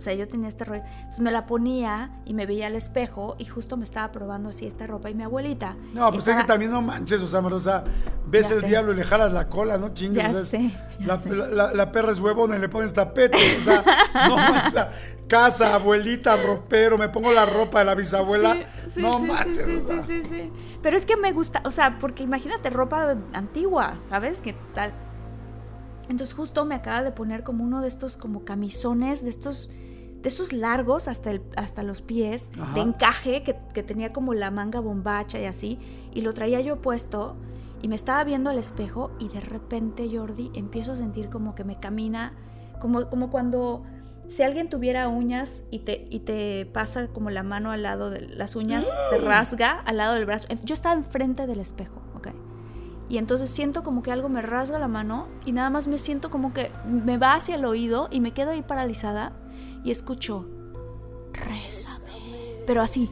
[0.00, 0.82] O sea, yo tenía este rollo.
[0.96, 4.66] Entonces me la ponía y me veía al espejo y justo me estaba probando así
[4.66, 5.76] esta ropa y mi abuelita.
[5.92, 7.84] No, pues es que también no manches, o sea, o sea,
[8.26, 8.66] ves Ya el sé.
[8.68, 9.90] diablo y le jalas la cola, ¿no?
[9.92, 10.24] Chingas.
[10.24, 10.70] Ya o sea, sé,
[11.00, 11.28] ya la, sé.
[11.30, 13.84] la- la- la perra es huevona y le pones tapete, o sea,
[14.28, 14.92] no, o sea,
[15.28, 18.62] casa, abuelita, ropero, me pongo la ropa de la bisabuela, Sí,
[18.94, 20.06] sí, no sí, manches, sí, o sí, sea.
[20.06, 20.52] sí, sí.
[20.82, 24.40] Pero es que me gusta, o sea, porque imagínate ropa antigua, ¿sabes?
[24.40, 24.94] ¿Qué tal?
[26.08, 29.70] Entonces justo me acaba de poner como uno de estos como camisones, de estos,
[30.22, 32.74] de estos largos hasta, el, hasta los pies, Ajá.
[32.74, 35.78] de encaje, que, que tenía como la manga bombacha y así,
[36.12, 37.36] y lo traía yo puesto
[37.82, 41.64] y me estaba viendo al espejo y de repente, Jordi, empiezo a sentir como que
[41.64, 42.34] me camina,
[42.78, 43.82] como, como cuando
[44.28, 48.20] si alguien tuviera uñas y te, y te pasa como la mano al lado de
[48.20, 50.46] las uñas, te rasga al lado del brazo.
[50.62, 52.28] Yo estaba enfrente del espejo, ¿ok?
[53.08, 56.30] Y entonces siento como que algo me rasga la mano y nada más me siento
[56.30, 59.32] como que me va hacia el oído y me quedo ahí paralizada
[59.84, 60.46] y escucho,
[61.32, 62.10] rézame.
[62.66, 63.10] Pero así,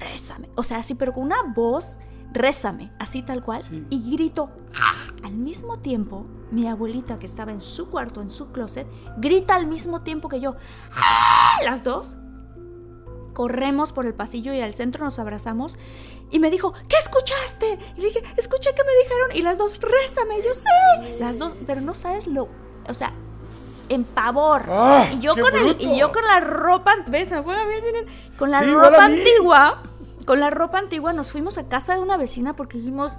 [0.00, 0.48] rézame.
[0.54, 1.98] O sea, así, pero con una voz,
[2.32, 3.62] rézame, así tal cual.
[3.62, 3.86] Sí.
[3.90, 4.50] Y grito,
[4.80, 8.86] "Ah", al mismo tiempo, mi abuelita que estaba en su cuarto, en su closet,
[9.18, 10.56] grita al mismo tiempo que yo.
[10.94, 11.56] ¡Ah!
[11.64, 12.16] Las dos
[13.32, 15.78] corremos por el pasillo y al centro nos abrazamos
[16.30, 17.78] y me dijo, ¿qué escuchaste?
[17.96, 21.18] Y le dije, escuché que me dijeron y las dos, rézame, yo sé.
[21.18, 22.48] Las dos, pero no sabes lo,
[22.88, 23.14] o sea,
[23.94, 24.64] en pavor.
[24.68, 27.30] ¡Ah, y, yo con el, y yo con la ropa, ¿ves?
[27.30, 28.06] Me fue la virgen.
[28.38, 29.82] Con la Sí, ropa antigua,
[30.26, 33.14] con la ropa antigua nos fuimos a casa de una vecina porque dijimos,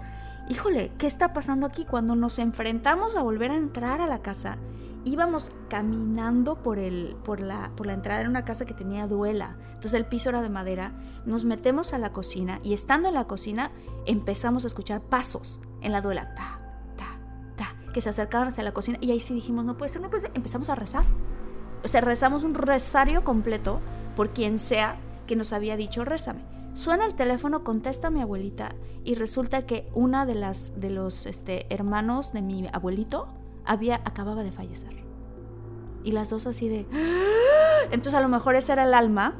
[0.49, 1.85] híjole, ¿qué está pasando aquí?
[1.85, 4.57] Cuando nos enfrentamos a volver a entrar a la casa,
[5.05, 9.57] íbamos caminando por, el, por, la, por la entrada de una casa que tenía duela.
[9.67, 10.93] Entonces el piso era de madera.
[11.25, 13.69] Nos metemos a la cocina y estando en la cocina
[14.05, 16.33] empezamos a escuchar pasos en la duela.
[16.35, 16.61] Ta,
[17.93, 20.21] que se acercaban hacia la cocina y ahí sí dijimos, no puede ser, no puede
[20.23, 20.31] ser.
[20.33, 21.05] Empezamos a rezar.
[21.83, 23.79] O sea, rezamos un rosario completo
[24.15, 26.43] por quien sea que nos había dicho, rézame.
[26.73, 28.73] Suena el teléfono, contesta mi abuelita
[29.03, 33.27] y resulta que una de las de los este, hermanos de mi abuelito
[33.65, 34.91] había acababa de fallecer.
[36.03, 37.87] Y las dos así de ¡Ah!
[37.91, 39.35] Entonces a lo mejor ese era el alma.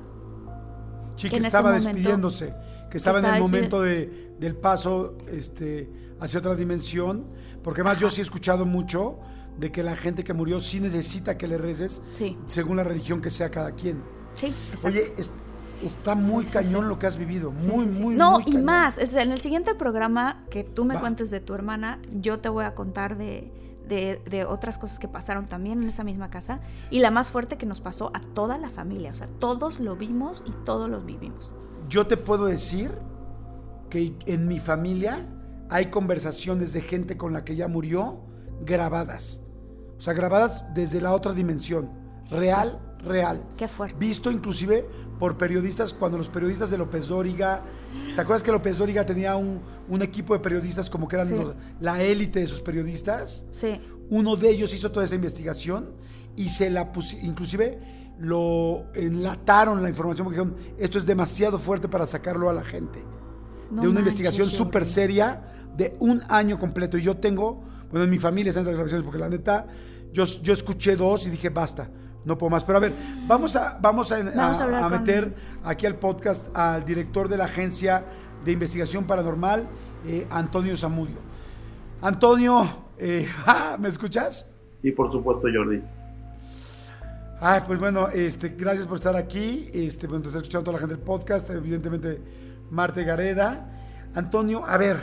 [1.16, 2.54] Sí, que que en estaba momento- despidiéndose,
[2.91, 5.89] que estaba en estaba el despidi- momento de, del paso este,
[6.20, 7.26] hacia otra dimensión,
[7.64, 9.20] porque además yo sí he escuchado mucho
[9.57, 13.22] de que la gente que murió sí necesita que le reces, Sí, según la religión
[13.22, 14.01] que sea cada quien.
[14.36, 14.88] sí, exacto.
[14.88, 15.32] Oye, es-
[15.84, 18.66] está muy Sí, sí, cañón lo que has vivido, muy, muy, No, muy y cañón.
[18.66, 18.97] más.
[18.97, 21.01] En el siguiente programa que tú me Va.
[21.01, 23.51] cuentes de tu hermana, yo te voy a contar de,
[23.88, 26.61] de- de otras cosas que pasaron también en esa misma casa.
[26.89, 29.11] Y la más fuerte que nos pasó a toda la familia.
[29.11, 31.51] O sea, todos lo vimos y todos lo vivimos.
[31.89, 32.91] Yo te puedo decir
[33.89, 35.28] que en mi familia
[35.70, 38.22] hay conversaciones de gente con la que ya murió
[38.66, 39.41] grabadas.
[39.97, 41.89] O sea, grabadas desde la otra dimensión.
[42.30, 43.45] Real, real.
[43.57, 43.95] Qué fuerte.
[43.97, 44.86] Visto inclusive
[45.20, 47.61] por periodistas, cuando los periodistas de López Dóriga,
[48.16, 51.36] ¿te acuerdas que López Dóriga tenía un, un equipo de periodistas como que eran Sí.
[51.36, 53.45] los- la élite de sus periodistas?
[53.51, 53.80] Sí.
[54.09, 55.91] Uno de ellos hizo toda esa investigación
[56.36, 57.80] y se la pusi- inclusive
[58.20, 63.03] lo enlataron la información porque dijeron, esto es demasiado fuerte para sacarlo a la gente.
[63.72, 65.41] No de una manches, investigación súper seria
[65.76, 66.97] de un año completo.
[66.97, 69.66] Y yo tengo, bueno, en mi familia están esas grabaciones porque la neta,
[70.11, 71.89] yo, yo escuché dos y dije, basta,
[72.26, 72.64] no puedo más.
[72.64, 72.93] Pero a ver,
[73.28, 75.34] vamos a, vamos a, Vamos a a- hablar a con- meter
[75.64, 78.05] aquí al podcast al director de la Agencia
[78.45, 79.66] de Investigación Paranormal,
[80.05, 81.18] eh, Antonio Zamudio.
[82.01, 84.49] Antonio, eh, ah, ¿me escuchas?
[84.82, 85.82] Sí, por supuesto, Jordi.
[87.39, 89.70] Ay, pues bueno, este, gracias por estar aquí.
[89.74, 92.22] Este, bueno, te está escuchando toda la gente del podcast, evidentemente
[92.70, 93.70] Marte Gareda.
[94.16, 94.97] Antonio, a ver,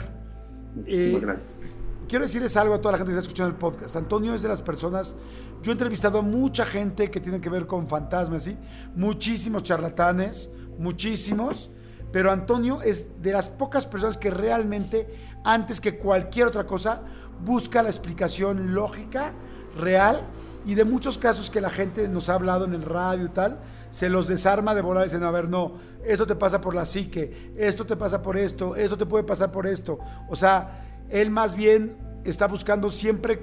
[0.73, 1.59] Muchísimas Eh, gracias.
[2.07, 3.95] quiero decirles algo a toda la gente que está escuchando el podcast.
[3.95, 5.15] Antonio es de las personas,
[5.61, 8.57] yo he entrevistado a mucha gente que tiene que ver con fantasmas, ¿sí?
[8.95, 11.71] Muchísimos charlatanes, muchísimos,
[12.11, 15.07] pero Antonio es de las pocas personas que realmente,
[15.43, 17.01] antes que cualquier otra cosa,
[17.43, 19.33] busca la explicación lógica,
[19.77, 20.21] real,
[20.65, 23.59] y de muchos casos que la gente nos ha hablado en el radio y tal,
[23.89, 25.73] se los desarma de volar y dicen, a ver, no,
[26.05, 29.51] esto te pasa por la psique, esto te pasa por esto, esto te puede pasar
[29.51, 29.99] por esto.
[30.29, 33.41] O sea, él más bien está buscando siempre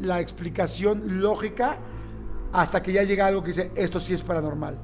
[0.00, 1.78] la explicación lógica
[2.52, 4.78] hasta que ya llega algo que dice, esto sí es paranormal.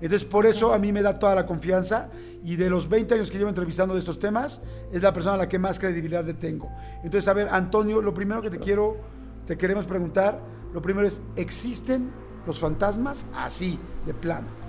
[0.00, 2.10] Entonces, por eso a mí me da toda la confianza
[2.42, 4.62] y de los 20 años que llevo entrevistando de estos temas,
[4.92, 6.70] es la persona a la que más credibilidad le tengo.
[7.02, 8.98] Entonces, a ver, Antonio, lo primero que te quiero,
[9.46, 10.40] te queremos preguntar,
[10.74, 12.10] lo primero es, ¿existen
[12.46, 14.63] los fantasmas así, de plano?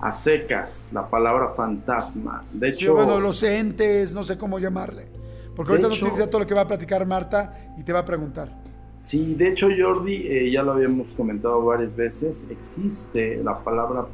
[0.00, 2.44] A secas, la palabra fantasma.
[2.52, 5.06] De Sí, hecho, bueno, los entes, no sé cómo llamarle.
[5.54, 7.92] Porque ahorita no hecho- tienes ya todo lo que va a platicar Marta y te
[7.92, 8.50] va a preguntar.
[8.98, 14.06] sí, de hecho, Jordi, eh, ya lo habíamos comentado varias veces, existe la palabra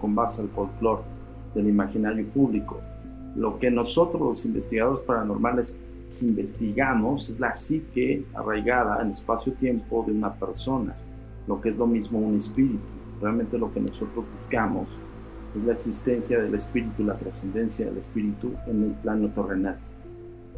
[0.00, 1.02] con base al folclore
[1.54, 2.80] del imaginario público.
[3.34, 5.78] Lo que nosotros, los investigadores paranormales,
[6.20, 10.94] investigamos es la psique arraigada en espacio-tiempo de una persona,
[11.46, 12.78] lo que es lo mismo un espíritu.
[13.20, 14.98] Realmente lo que nosotros buscamos
[15.56, 19.78] es la existencia del espíritu, la trascendencia del espíritu en el plano terrenal.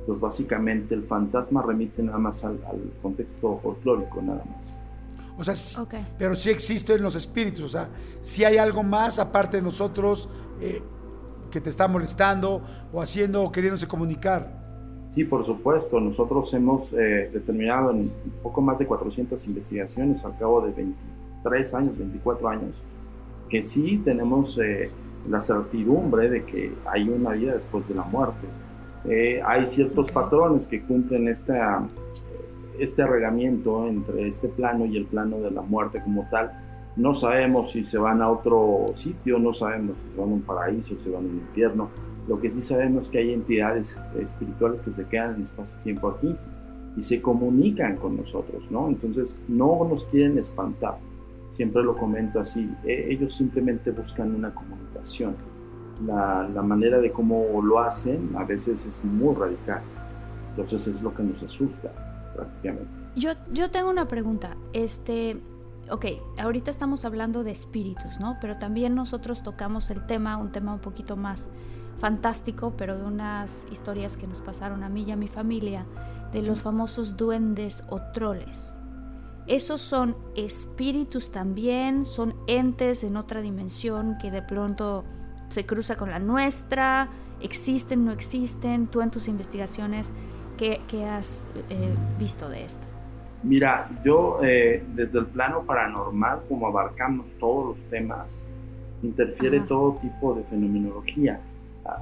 [0.00, 4.76] Entonces, básicamente, el fantasma remite nada más al, al contexto folclórico, nada más.
[5.36, 5.94] O sea, s- Ok.
[6.18, 7.64] pero sí existen los espíritus.
[7.64, 7.88] O sea,
[8.22, 10.28] si hay algo más aparte de nosotros
[10.60, 10.82] eh,
[11.50, 14.56] que te está molestando o haciendo o queriéndose comunicar.
[15.08, 16.00] Sí, por supuesto.
[16.00, 21.74] Nosotros hemos eh, determinado en un poco más de 400 investigaciones al cabo de 23
[21.74, 22.76] años, 24 años,
[23.48, 24.90] que sí tenemos eh,
[25.28, 28.46] la certidumbre de que hay una vida después de la muerte.
[29.04, 31.86] Eh, hay ciertos patrones que cumplen esta,
[32.78, 36.52] este arreglamiento entre este plano y el plano de la muerte como tal.
[36.96, 40.42] No sabemos si se van a otro sitio, no sabemos si se van a un
[40.42, 41.88] paraíso, si se van a un infierno.
[42.26, 46.36] Lo que sí sabemos es que hay entidades espirituales que se quedan en espacio-tiempo aquí
[46.96, 48.88] y se comunican con nosotros, ¿no?
[48.88, 50.98] Entonces no nos quieren espantar.
[51.50, 55.34] Siempre lo comento así, e, ellos simplemente buscan una comunicación.
[56.06, 59.82] La, la manera de cómo lo hacen a veces es muy radical.
[60.50, 61.92] Entonces es lo que nos asusta
[62.34, 62.90] prácticamente.
[63.16, 64.56] Yo, yo tengo una pregunta.
[64.72, 65.40] Este,
[65.90, 66.06] ok,
[66.38, 68.38] ahorita estamos hablando de espíritus, ¿no?
[68.40, 71.48] Pero también nosotros tocamos el tema, un tema un poquito más
[71.98, 75.84] fantástico, pero de unas historias que nos pasaron a mí y a mi familia,
[76.32, 78.77] de los famosos duendes o troles.
[79.48, 85.04] Esos son espíritus también, son entes en otra dimensión que de pronto
[85.48, 87.08] se cruza con la nuestra,
[87.40, 90.12] existen, no existen, tú en tus investigaciones,
[90.58, 92.86] ¿qué, has eh, visto de esto?
[93.42, 98.42] Mira, yo eh, desde el plano paranormal, como abarcamos todos los temas,
[99.02, 101.40] interfiere todo tipo de fenomenología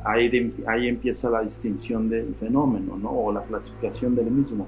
[0.04, 3.10] ahí, ahí empieza la distinción del fenómeno, ¿no?
[3.10, 4.66] O la clasificación del mismo.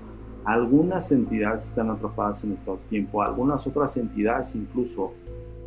[0.48, 5.12] Algunas entidades están atrapadas en el espacio-tiempo, algunas otras entidades incluso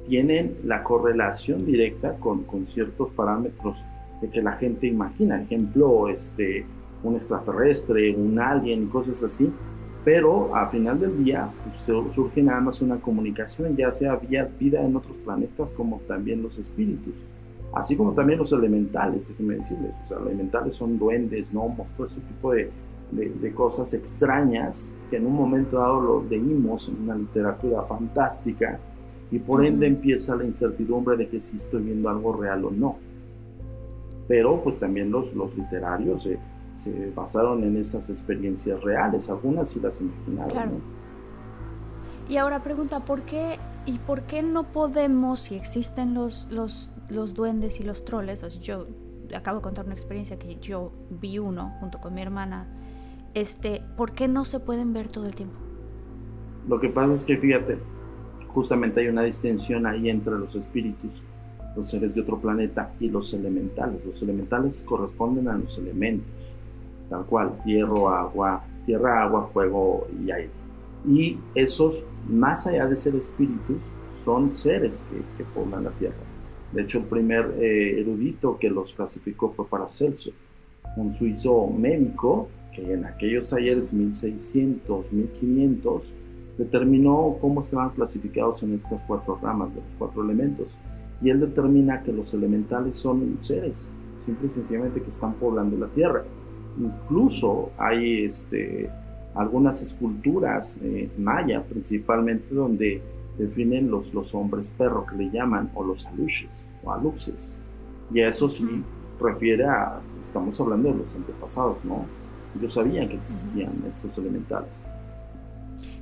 [0.08, 3.86] tienen la correlación directa con, con, ciertos parámetros
[4.22, 5.40] de que la gente imagina.
[5.40, 6.66] Ejemplo, este,
[7.04, 9.54] un extraterrestre, un alien, cosas así.
[10.04, 11.78] Pero al final del día pues,
[12.12, 16.58] surge nada más una comunicación, ya sea vía vida en otros planetas como también los
[16.58, 17.24] espíritus
[17.74, 22.52] así como también los elementales, déjenme decirles, los elementales son duendes, gnomos, todo ese tipo
[22.52, 22.70] de,
[23.12, 28.80] de, cosas extrañas que en un momento dado lo leímos en una literatura fantástica
[29.30, 32.98] y por ende empieza la incertidumbre de que si estoy viendo algo real o no.
[34.28, 36.40] Pero pues también los, los literarios se,
[36.74, 40.82] se basaron en esas experiencias reales, algunas sí las imaginaron.
[42.30, 47.34] Y ahora pregunta, ¿por qué y por qué no podemos, si existen los, los los
[47.34, 48.88] duendes y los troles, yo
[49.36, 52.68] acabo de contar una experiencia que yo vi uno junto con mi hermana,
[53.34, 55.56] este, ¿por qué no se pueden ver todo el tiempo?
[56.68, 57.78] Lo que pasa es que fíjate,
[58.48, 61.24] justamente hay una distinción ahí entre los espíritus,
[61.76, 64.06] los seres de otro planeta y los elementales.
[64.06, 66.56] Los elementales corresponden a los elementos,
[67.10, 70.52] tal cual, tierra, agua, tierra, agua, fuego y aire.
[71.08, 76.16] Y esos, más allá de ser espíritus, son seres que, que poblan la tierra.
[76.72, 80.32] De hecho, el primer eh, erudito que los clasificó fue Paracelso,
[80.96, 86.14] un suizo médico que en aquellos ayeres 1600, 1500
[86.58, 90.78] determinó cómo estaban clasificados en estas cuatro ramas de los cuatro elementos.
[91.22, 95.88] Y él determina que los elementales son seres, simple y sencillamente que están poblando la
[95.88, 96.24] tierra.
[96.80, 98.90] Incluso hay este,
[99.36, 103.02] algunas esculturas eh, maya, principalmente, donde
[103.38, 107.56] definen los, los hombres perro que le llaman, o los aluches, o aluxes.
[108.14, 108.84] Y a eso sí
[109.20, 112.06] refiere a, estamos hablando de los antepasados, ¿no?
[112.58, 114.86] Ellos sabían que existían estos elementales.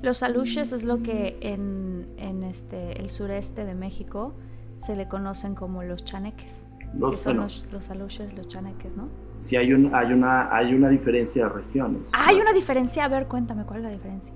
[0.02, 4.34] Los aluches es lo que en, en este, el sureste de México
[4.78, 6.66] se le conocen como los chaneques.
[6.98, 9.10] Los, son los, los, aluches, los chaneques, ¿no?
[9.38, 12.12] Sí, hay, un, hay, una, hay una diferencia de regiones.
[12.14, 13.06] Ah, hay una diferencia.
[13.06, 14.34] A ver, cuéntame, ¿cuál es la diferencia?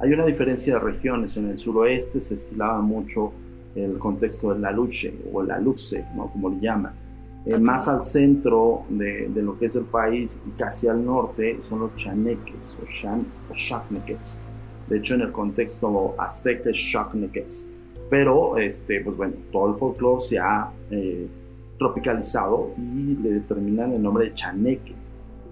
[0.00, 1.36] Hay una diferencia de regiones.
[1.36, 3.32] En el suroeste se estilaba mucho
[3.74, 6.28] el contexto de la luche o la luxe, ¿no?
[6.28, 6.92] como le llaman.
[7.44, 11.60] Eh, más al centro de, de, lo que es el país y casi al norte
[11.60, 14.42] son los chaneques o, shan, o shakneques.
[14.88, 17.68] De hecho, en el contexto azteca es shakneques.
[18.08, 21.26] Pero, este, pues bueno, todo el folclore se ha eh,
[21.78, 24.94] tropicalizado y le determinan el nombre de chaneque.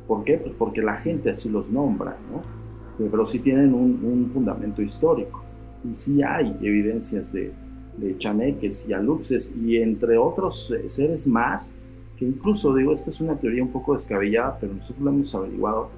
[0.06, 0.38] ¿Por qué?
[0.38, 2.60] Pues porque la gente así los nombra, ¿no?
[3.08, 5.42] pero sí tienen un, fundamento histórico.
[5.88, 7.52] Y sí hay evidencias de,
[7.96, 11.74] de chaneques y aluxes y entre otros eh, seres más,
[12.20, 15.88] que incluso digo, esta es una teoría un poco descabellada, pero nosotros la hemos averiguado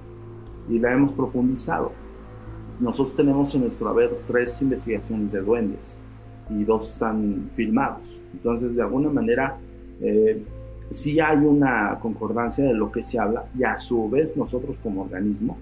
[0.67, 1.91] y la hemos profundizado.
[2.79, 5.99] Nosotros tenemos en nuestro haber tres investigaciones de duendes
[6.49, 8.21] y dos están filmados.
[8.33, 9.59] Entonces, de alguna manera,
[10.01, 10.41] eh,
[10.89, 15.03] sí hay una concordancia de lo que se habla y a su vez nosotros como
[15.03, 15.55] organismo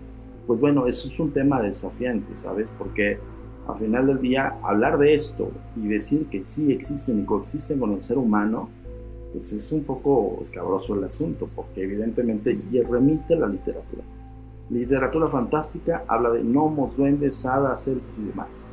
[0.52, 2.74] pues bueno, eso es un tema desafiante, ¿sabes?
[2.78, 3.18] Porque
[3.68, 7.94] al final del día, hablar de esto y decir que sí existen y coexisten con
[7.94, 8.70] el ser humano,
[9.32, 12.60] pues es un poco escabroso el asunto, porque evidentemente
[12.90, 14.04] remite la literatura.
[14.70, 18.68] Literatura fantástica habla de gnomos, duendes, hadas, elfos y demás.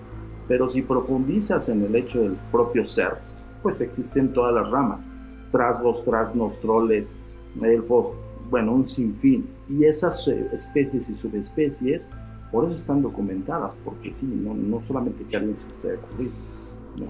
[0.47, 3.19] Pero si profundizas en el hecho del propio ser,
[3.63, 5.11] pues existen todas las ramas.
[5.51, 7.13] Trasgos, trasnos, troles,
[7.61, 8.13] elfos,
[8.51, 9.49] bueno, un sinfín.
[9.69, 12.11] Y esas eh, especies y subespecies,
[12.51, 16.31] por eso están documentadas, porque sí, no, no solamente que alguien se se ocurrir.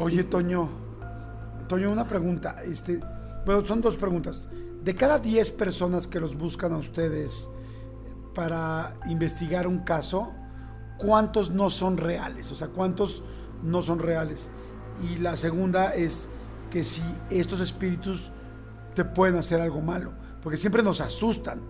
[0.01, 0.69] Oye, Toño,
[1.69, 2.63] Toño, una pregunta.
[2.65, 3.01] Este,
[3.47, 4.49] bueno, son dos preguntas.
[4.83, 7.49] De cada 10 personas que los buscan a ustedes
[8.35, 10.33] para investigar un caso,
[10.99, 13.23] cuántos no son reales, o sea, cuántos
[13.63, 14.51] no son reales.
[15.11, 16.29] Y la segunda es
[16.71, 18.31] que si estos espíritus
[18.95, 20.13] te pueden hacer algo malo,
[20.43, 21.61] porque siempre nos asustan.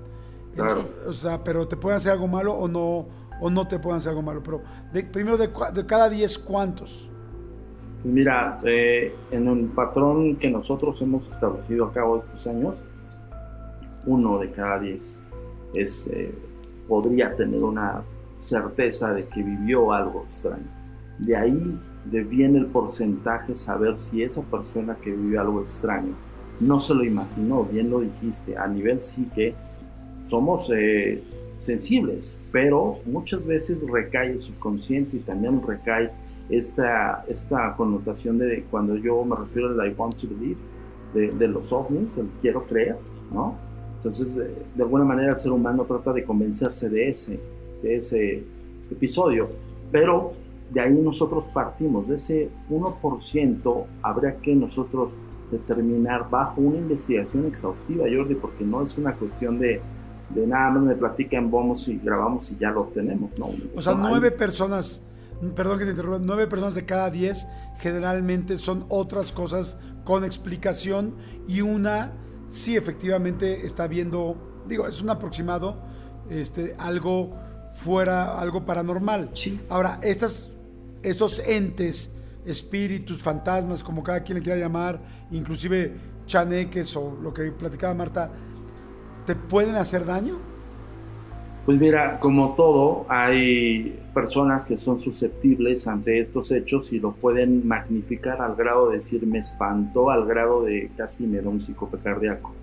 [0.55, 0.89] Claro.
[1.07, 3.07] o sea, pero te pueden hacer algo malo o no,
[3.41, 4.43] o no te pueden hacer algo malo.
[4.43, 4.63] Pero
[4.93, 7.08] de- primero, de, de cada 10, ¿cuántos?
[8.03, 12.85] Pues mira, eh, en un patrón que nosotros hemos establecido a cabo estos años,
[14.07, 15.21] uno de cada diez
[15.75, 16.33] es, eh,
[16.87, 18.03] podría tener una
[18.39, 20.67] certeza de que vivió algo extraño.
[21.19, 26.15] De ahí de viene el porcentaje saber si esa persona que vivió algo extraño
[26.61, 29.55] no se lo imaginó, bien lo dijiste, a nivel psique
[30.29, 31.23] somos eh,
[31.59, 36.11] sensibles, pero muchas veces recae el subconsciente y también recae
[36.49, 40.61] esta, esta connotación de cuando yo me refiero al I want to believe,
[41.15, 42.97] de, de los ovnis, el quiero creer,
[43.33, 43.57] ¿no?
[43.97, 47.41] Entonces, de, de alguna manera el ser humano trata de convencerse de ese,
[47.83, 48.45] de ese
[48.91, 49.49] episodio,
[49.91, 50.33] pero
[50.71, 55.11] de ahí nosotros partimos, de ese 1% habría que nosotros
[55.51, 59.81] determinar bajo una investigación exhaustiva, Jordi, porque no es una cuestión de,
[60.31, 63.49] de nada más me platican, vamos y grabamos y ya lo obtenemos, ¿no?
[63.75, 65.07] O sea, nueve personas,
[65.55, 67.47] perdón que te interrumpa, nueve personas de cada diez
[67.79, 71.15] generalmente son otras cosas con explicación
[71.47, 72.13] y una
[72.49, 75.83] sí efectivamente está viendo, digo, es un aproximado,
[76.31, 77.37] este, algo
[77.75, 79.31] fuera, algo paranormal.
[79.33, 79.61] Sí.
[79.69, 80.51] Ahora, estas,
[81.03, 82.13] estos entes,
[82.45, 88.31] espíritus, fantasmas, como cada quien le quiera llamar, inclusive chaneques o lo que platicaba Marta,
[89.27, 90.39] ¿te pueden hacer daño?
[91.69, 97.69] Pues mira, como todo, hay personas que son susceptibles ante estos hechos y lo pueden
[97.69, 102.05] magnificar al grado de decir me espantó, al grado de casi me da un psicópata
[102.05, 102.55] cardíaco.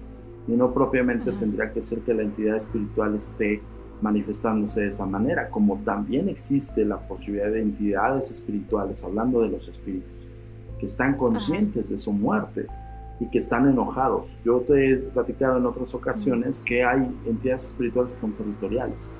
[0.47, 1.39] Y no propiamente Ajá.
[1.39, 3.61] tendría que ser que la entidad espiritual esté
[4.01, 9.67] manifestándose de esa manera, como también existe la posibilidad de entidades espirituales, hablando de los
[9.67, 10.27] espíritus,
[10.79, 12.65] que están conscientes de su muerte
[13.19, 14.37] y que están enojados.
[14.43, 19.15] Yo te he platicado en otras ocasiones que hay entidades espirituales que son territoriales,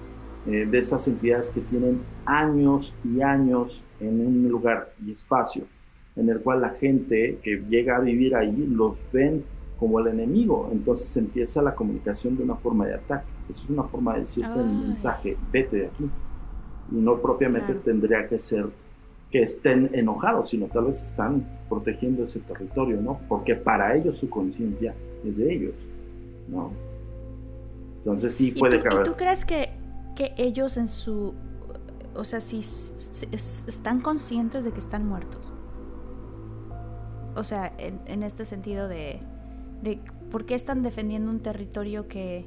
[0.47, 5.63] eh, de esas entidades que tienen años y años en un lugar y espacio,
[6.15, 9.43] en el cual la gente que llega a vivir ahí los ven
[9.79, 13.27] como el enemigo, entonces empieza la comunicación de una forma de ataque.
[13.49, 14.75] Eso es una forma de decirte el Ay.
[14.87, 16.09] mensaje, vete de aquí.
[16.91, 17.81] Y no propiamente Claro.
[17.83, 18.67] tendría que ser
[19.35, 23.19] que estén enojados, sino tal vez están protegiendo ese territorio, ¿no?
[23.27, 25.75] Porque para ellos su conciencia es de ellos,
[26.47, 26.71] ¿no?
[27.97, 29.05] Entonces sí ¿Y puede tú, y caber.
[29.05, 29.71] tú crees que,
[30.15, 31.33] que ellos en su...
[32.13, 35.53] O sea, si están conscientes de que están muertos?
[37.35, 39.19] O sea, en, en este sentido de,
[39.81, 39.99] de
[40.31, 42.45] por qué están defendiendo un territorio que,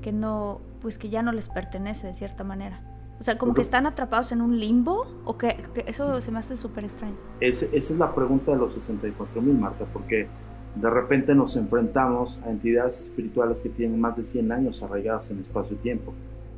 [0.00, 2.84] que no, pues que ya no les pertenece de cierta manera.
[3.20, 6.40] O sea, como que están atrapados en un limbo o que, que eso se me
[6.40, 7.14] hace súper extraño.
[7.40, 10.26] Ese- esa es la pregunta de los 64 mil, Marta, porque
[10.74, 15.38] de repente nos enfrentamos a entidades espirituales que tienen más de 100 años arraigadas en
[15.38, 16.12] espacio-tiempo.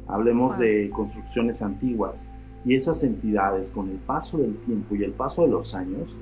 [0.08, 0.60] Hablemos Wow.
[0.62, 2.30] de construcciones antiguas
[2.64, 6.16] y esas entidades con el paso del tiempo y el paso de los años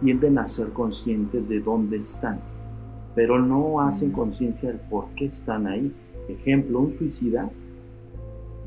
[0.00, 2.40] tienden a ser conscientes de dónde están,
[3.14, 4.12] pero no hacen Mm.
[4.14, 5.94] conciencia del por qué están ahí.
[6.28, 7.48] Ejemplo, un suicida,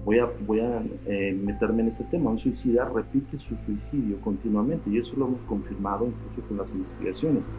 [0.06, 4.89] voy a, voy a eh, meterme en este tema, un suicida repite su suicidio continuamente
[4.89, 7.49] y eso lo hemos confirmado incluso con las investigaciones.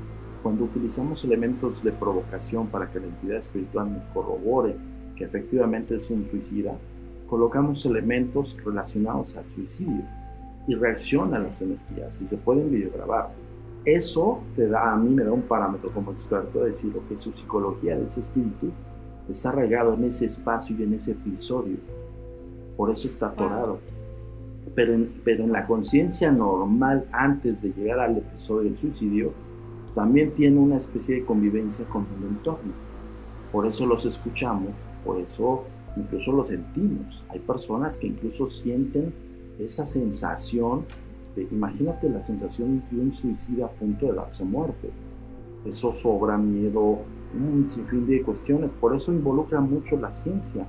[0.43, 4.75] Cuando utilizamos elementos de provocación para que la entidad espiritual nos corrobore
[5.17, 6.77] que efectivamente es un suicida,
[7.29, 10.03] colocamos elementos relacionados al suicidio
[10.67, 13.31] y reacciona a las energías y se pueden videograbar.
[13.85, 17.33] Eso te da, a mí me da un parámetro como experto de decir que su
[17.33, 18.71] psicología de ese espíritu
[19.29, 21.77] está arraigado en ese espacio y en ese episodio.
[22.77, 23.79] Por eso está atorado.
[24.75, 29.33] Pero en, pero en la conciencia normal, antes de llegar al episodio del suicidio,
[29.95, 32.73] también tiene una especie de convivencia con el entorno.
[33.51, 35.65] Por eso los escuchamos, por eso
[35.97, 37.25] incluso los sentimos.
[37.29, 39.13] Hay personas que incluso sienten
[39.59, 40.85] esa sensación
[41.37, 44.91] de, imagínate la sensación de un suicida a punto de darse muerte.
[45.65, 46.99] Eso sobra miedo,
[47.35, 48.73] un sinfín de cuestiones.
[48.73, 50.67] Por eso involucra mucho la ciencia.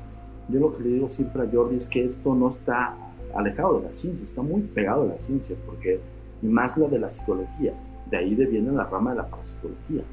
[0.49, 2.95] Yo lo que le digo siempre a Jordi es que esto no está
[3.33, 5.99] alejado de la ciencia, está muy pegado a la ciencia, porque
[6.41, 7.73] más la de la psicología.
[8.09, 10.03] De ahí viene la rama de la parapsicología,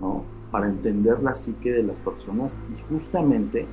[0.00, 0.24] ¿no?
[0.50, 3.66] Para entender la psique de las personas y justamente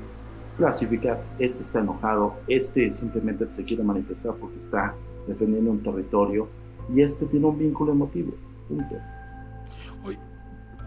[0.58, 4.94] clasificar, este está enojado, este simplemente se quiere manifestar porque está
[5.28, 6.48] defendiendo un territorio
[6.94, 8.34] y este tiene un vínculo emotivo.
[8.68, 8.96] Punto.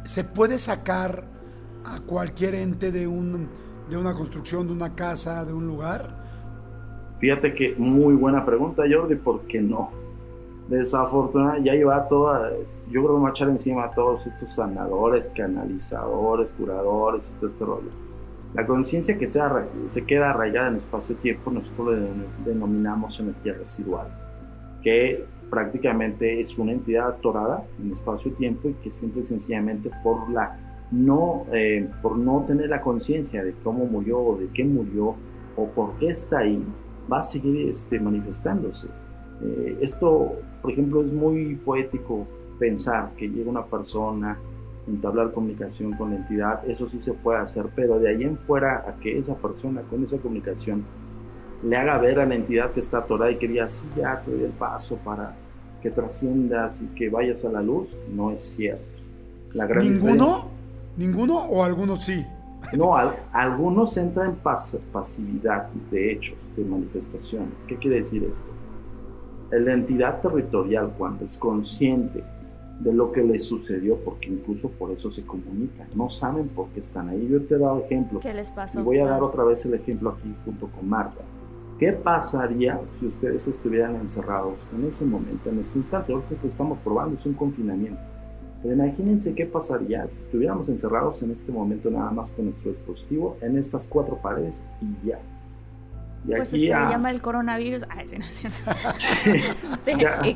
[0.05, 1.25] ¿Se puede sacar
[1.85, 3.49] a cualquier ente de, un,
[3.89, 6.24] de una construcción, de una casa, de un lugar?
[7.18, 9.91] Fíjate que muy buena pregunta, Jordi, ¿por qué no?
[10.68, 12.51] Desafortunadamente, ya lleva toda,
[12.91, 17.47] yo creo que va a echar encima a todos estos sanadores, canalizadores, curadores y todo
[17.47, 17.91] este rollo.
[18.55, 24.09] La conciencia que se queda arraigada en espacio-tiempo, nosotros le denominamos energía residual,
[24.82, 30.59] que prácticamente es una entidad atorada en espacio-tiempo y que siempre sencillamente por la
[30.91, 35.14] no, eh, por no tener la conciencia de cómo murió o de qué murió
[35.57, 36.62] o por qué está ahí,
[37.11, 38.89] va a seguir este, manifestándose.
[39.43, 42.26] Eh, esto, por ejemplo, es muy poético
[42.59, 44.39] pensar que llega una persona,
[44.87, 48.84] entablar comunicación con la entidad, eso sí se puede hacer, pero de ahí en fuera
[48.87, 50.84] a que esa persona con esa comunicación
[51.62, 54.30] le haga ver a la entidad que está atorada y que diga, sí, ya te
[54.30, 55.34] doy el paso para
[55.82, 58.84] que trasciendas y que vayas a la luz, no es cierto.
[59.53, 60.55] La ¿Ninguno?
[60.97, 62.26] ¿Ninguno o algunos sí?
[62.72, 62.97] No,
[63.32, 64.36] algunos entran en
[64.92, 67.64] pasividad de hechos, de manifestaciones.
[67.64, 68.51] ¿Qué quiere decir esto?
[69.51, 72.24] La entidad territorial, cuando es consciente
[72.80, 76.80] de lo que les sucedió, porque incluso por eso se comunican, no saben por qué
[76.80, 77.28] están ahí.
[77.30, 78.22] Yo te he dado ejemplos.
[78.22, 78.80] ¿Qué les pasó?
[78.80, 81.22] Y voy a dar otra vez el ejemplo aquí junto con Marta.
[81.78, 86.12] ¿Qué pasaría si ustedes estuvieran encerrados en ese momento, en este instante?
[86.12, 88.01] Ahorita lo estamos probando, es un confinamiento.
[88.67, 93.37] Pero imagínense qué pasaría si estuviéramos encerrados en este momento nada más con nuestro dispositivo
[93.41, 95.21] en estas cuatro paredes y ya.
[96.25, 97.85] Y pues aquí, se llama el coronavirus.
[97.89, 99.41] Ay, sí, no este,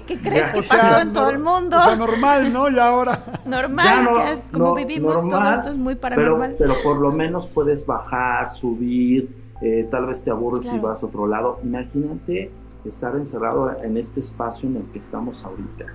[0.07, 1.79] ¿Qué crees que pasó en todo el mundo?
[1.79, 2.71] O sea, normal, ¿no?
[2.71, 3.25] Y ahora.
[3.45, 6.55] Normal, que es como vivimos, todo esto es muy paranormal.
[6.57, 9.29] Pero, pero por lo menos puedes bajar, subir,
[9.61, 11.59] eh, tal vez te aburres y vas a otro lado.
[11.65, 12.53] Imagínate
[12.85, 15.87] estar encerrado en este espacio en el que estamos ahorita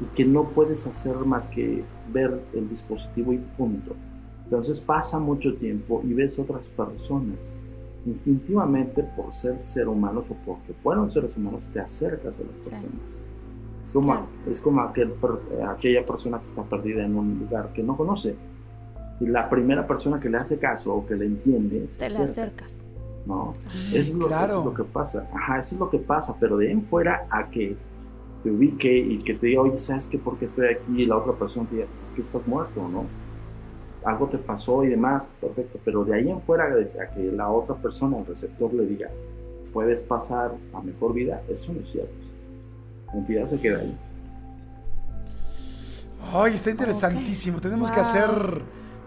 [0.00, 3.94] y que no puedes hacer más que ver el dispositivo y punto.
[4.44, 7.54] Entonces pasa mucho tiempo y ves otras personas.
[8.06, 13.20] Instintivamente, por ser ser humanos o porque fueron seres humanos, te acercas a las personas.
[13.82, 15.14] Es como, es como aquel,
[15.68, 18.34] aquella persona que está perdida en un lugar que no conoce.
[19.20, 22.82] Y la primera persona que le hace caso o que le entiende, te le acercas.
[23.26, 23.54] ¿no?
[23.92, 25.28] Eso es, lo, eso es, lo, que pasa.
[25.34, 27.76] Ajá, eso es lo que pasa, pero de en fuera a que
[28.42, 30.18] te ubique y que te diga, oye, ¿sabes qué?
[30.18, 31.02] ¿Por qué estoy aquí?
[31.02, 33.04] Y la otra persona te diga, es que estás muerto, ¿no?
[34.04, 35.78] Algo te pasó y demás, perfecto.
[35.84, 39.10] Pero de ahí en fuera, a que la otra persona, el receptor, le diga,
[39.72, 42.12] puedes pasar a mejor vida, eso no es cierto.
[43.08, 43.96] La entidad se queda ahí.
[46.32, 47.60] Ay, está interesantísimo.
[47.60, 48.30] Tenemos que hacer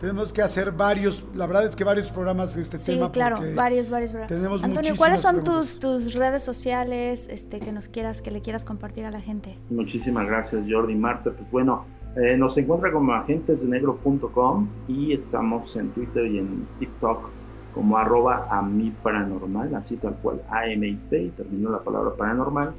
[0.03, 3.05] tenemos que hacer varios, la verdad es que varios programas de este tema.
[3.05, 4.27] Sí, claro, varios, varios programas.
[4.27, 8.65] Tenemos Antonio, ¿cuáles son tus, tus redes sociales este, que nos quieras, que le quieras
[8.65, 9.57] compartir a la gente?
[9.69, 11.31] Muchísimas gracias, Jordi Marta.
[11.31, 11.85] Pues bueno,
[12.17, 17.29] eh, nos encuentra como agentesdenegro.com y estamos en Twitter y en TikTok
[17.73, 22.73] como arroba a mi paranormal, así tal cual, A-M-I-T, y terminó la palabra paranormal.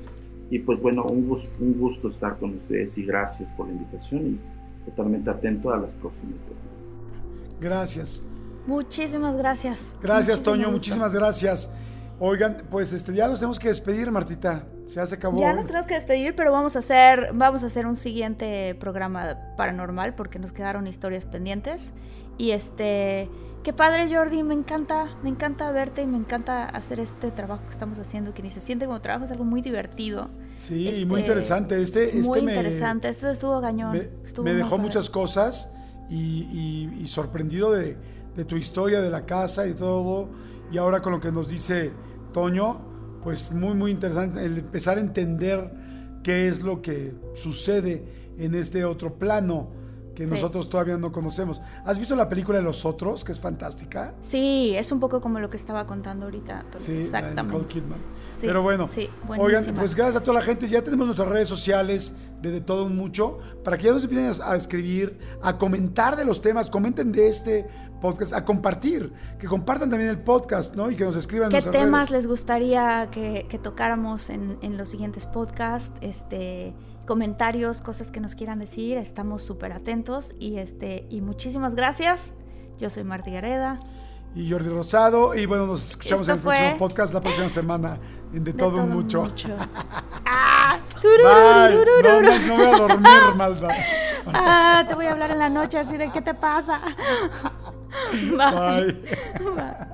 [0.50, 4.26] Y pues bueno, un gusto, un gusto estar con ustedes y gracias por la invitación
[4.26, 6.36] y totalmente atento a las próximas
[7.60, 8.22] Gracias.
[8.66, 9.78] Muchísimas gracias.
[10.02, 11.68] Gracias, Toño, muchísimas gracias.
[12.20, 14.64] Oigan, pues este, ya nos tenemos que despedir, Martita.
[14.94, 15.38] Ya se acabó.
[15.38, 19.36] Ya nos tenemos que despedir, pero vamos a hacer, vamos a hacer un siguiente programa
[19.56, 21.92] paranormal porque nos quedaron historias pendientes.
[22.38, 23.28] Y este,
[23.62, 27.70] qué padre, Jordi, me encanta, me encanta verte y me encanta hacer este trabajo que
[27.70, 30.30] estamos haciendo, que ni se siente como trabajo, es algo muy divertido.
[30.54, 31.82] Sí, y muy este, interesante.
[31.82, 33.98] Este, este muy interesante, este estuvo gañón.
[34.42, 35.74] Me, dejó muchas cosas
[36.14, 37.96] y, sorprendido de,
[38.46, 40.28] tu historia, de la casa y todo.
[40.72, 41.92] Y ahora con lo que nos dice
[42.32, 45.70] Toño, pues muy, muy interesante el empezar a entender
[46.22, 49.83] qué es lo que sucede en este otro plano
[50.14, 51.60] que nosotros todavía no conocemos.
[51.84, 54.14] ¿Has visto la película de los otros, que es fantástica?
[54.20, 56.64] Sí, es un poco como lo que estaba contando ahorita.
[56.76, 57.66] Sí, Exactamente.
[57.66, 57.98] Kidman.
[58.40, 58.86] Pero bueno,
[59.38, 60.68] oigan, pues gracias a toda la gente.
[60.68, 65.18] Ya tenemos nuestras redes sociales de, todo mucho para que ya nos empiecen a, escribir,
[65.42, 67.66] a comentar de los temas, comenten de este
[68.04, 70.90] podcast, a compartir, que compartan también el podcast, ¿no?
[70.90, 71.48] Y que nos escriban.
[71.48, 75.96] ¿Qué temas les gustaría que, tocáramos en, en, los siguientes podcasts?
[76.02, 76.74] Este,
[77.06, 82.34] comentarios, cosas que nos quieran decir, estamos súper atentos y este, y muchísimas gracias.
[82.76, 83.80] Yo soy Marti Gareda
[84.34, 85.34] y Jordi Rosado.
[85.34, 87.98] Y bueno, nos escuchamos en el próximo podcast la próxima semana
[88.34, 89.26] en De, todo, mucho.
[90.26, 93.68] ah, No, no, voy a dormir, malda.
[94.26, 96.82] ah, te voy a hablar en la noche así de qué te pasa.
[98.36, 99.84] 拜拜。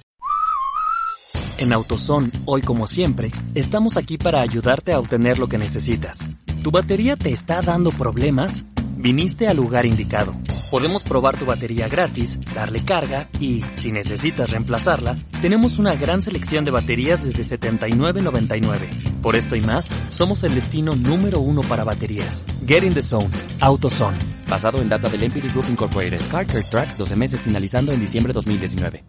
[1.61, 6.27] En AutoZone, hoy como siempre, estamos aquí para ayudarte a obtener lo que necesitas.
[6.63, 8.65] ¿Tu batería te está dando problemas?
[8.97, 10.33] Viniste al lugar indicado.
[10.71, 16.65] Podemos probar tu batería gratis, darle carga y, si necesitas reemplazarla, tenemos una gran selección
[16.65, 19.21] de baterías desde $79.99.
[19.21, 22.43] Por esto y más, somos el destino número uno para baterías.
[22.65, 23.29] Get in the zone.
[23.59, 24.17] AutoZone.
[24.49, 26.21] Basado en data del MPD Group Incorporated.
[26.31, 29.03] Carter Track 12 meses finalizando en diciembre 2019.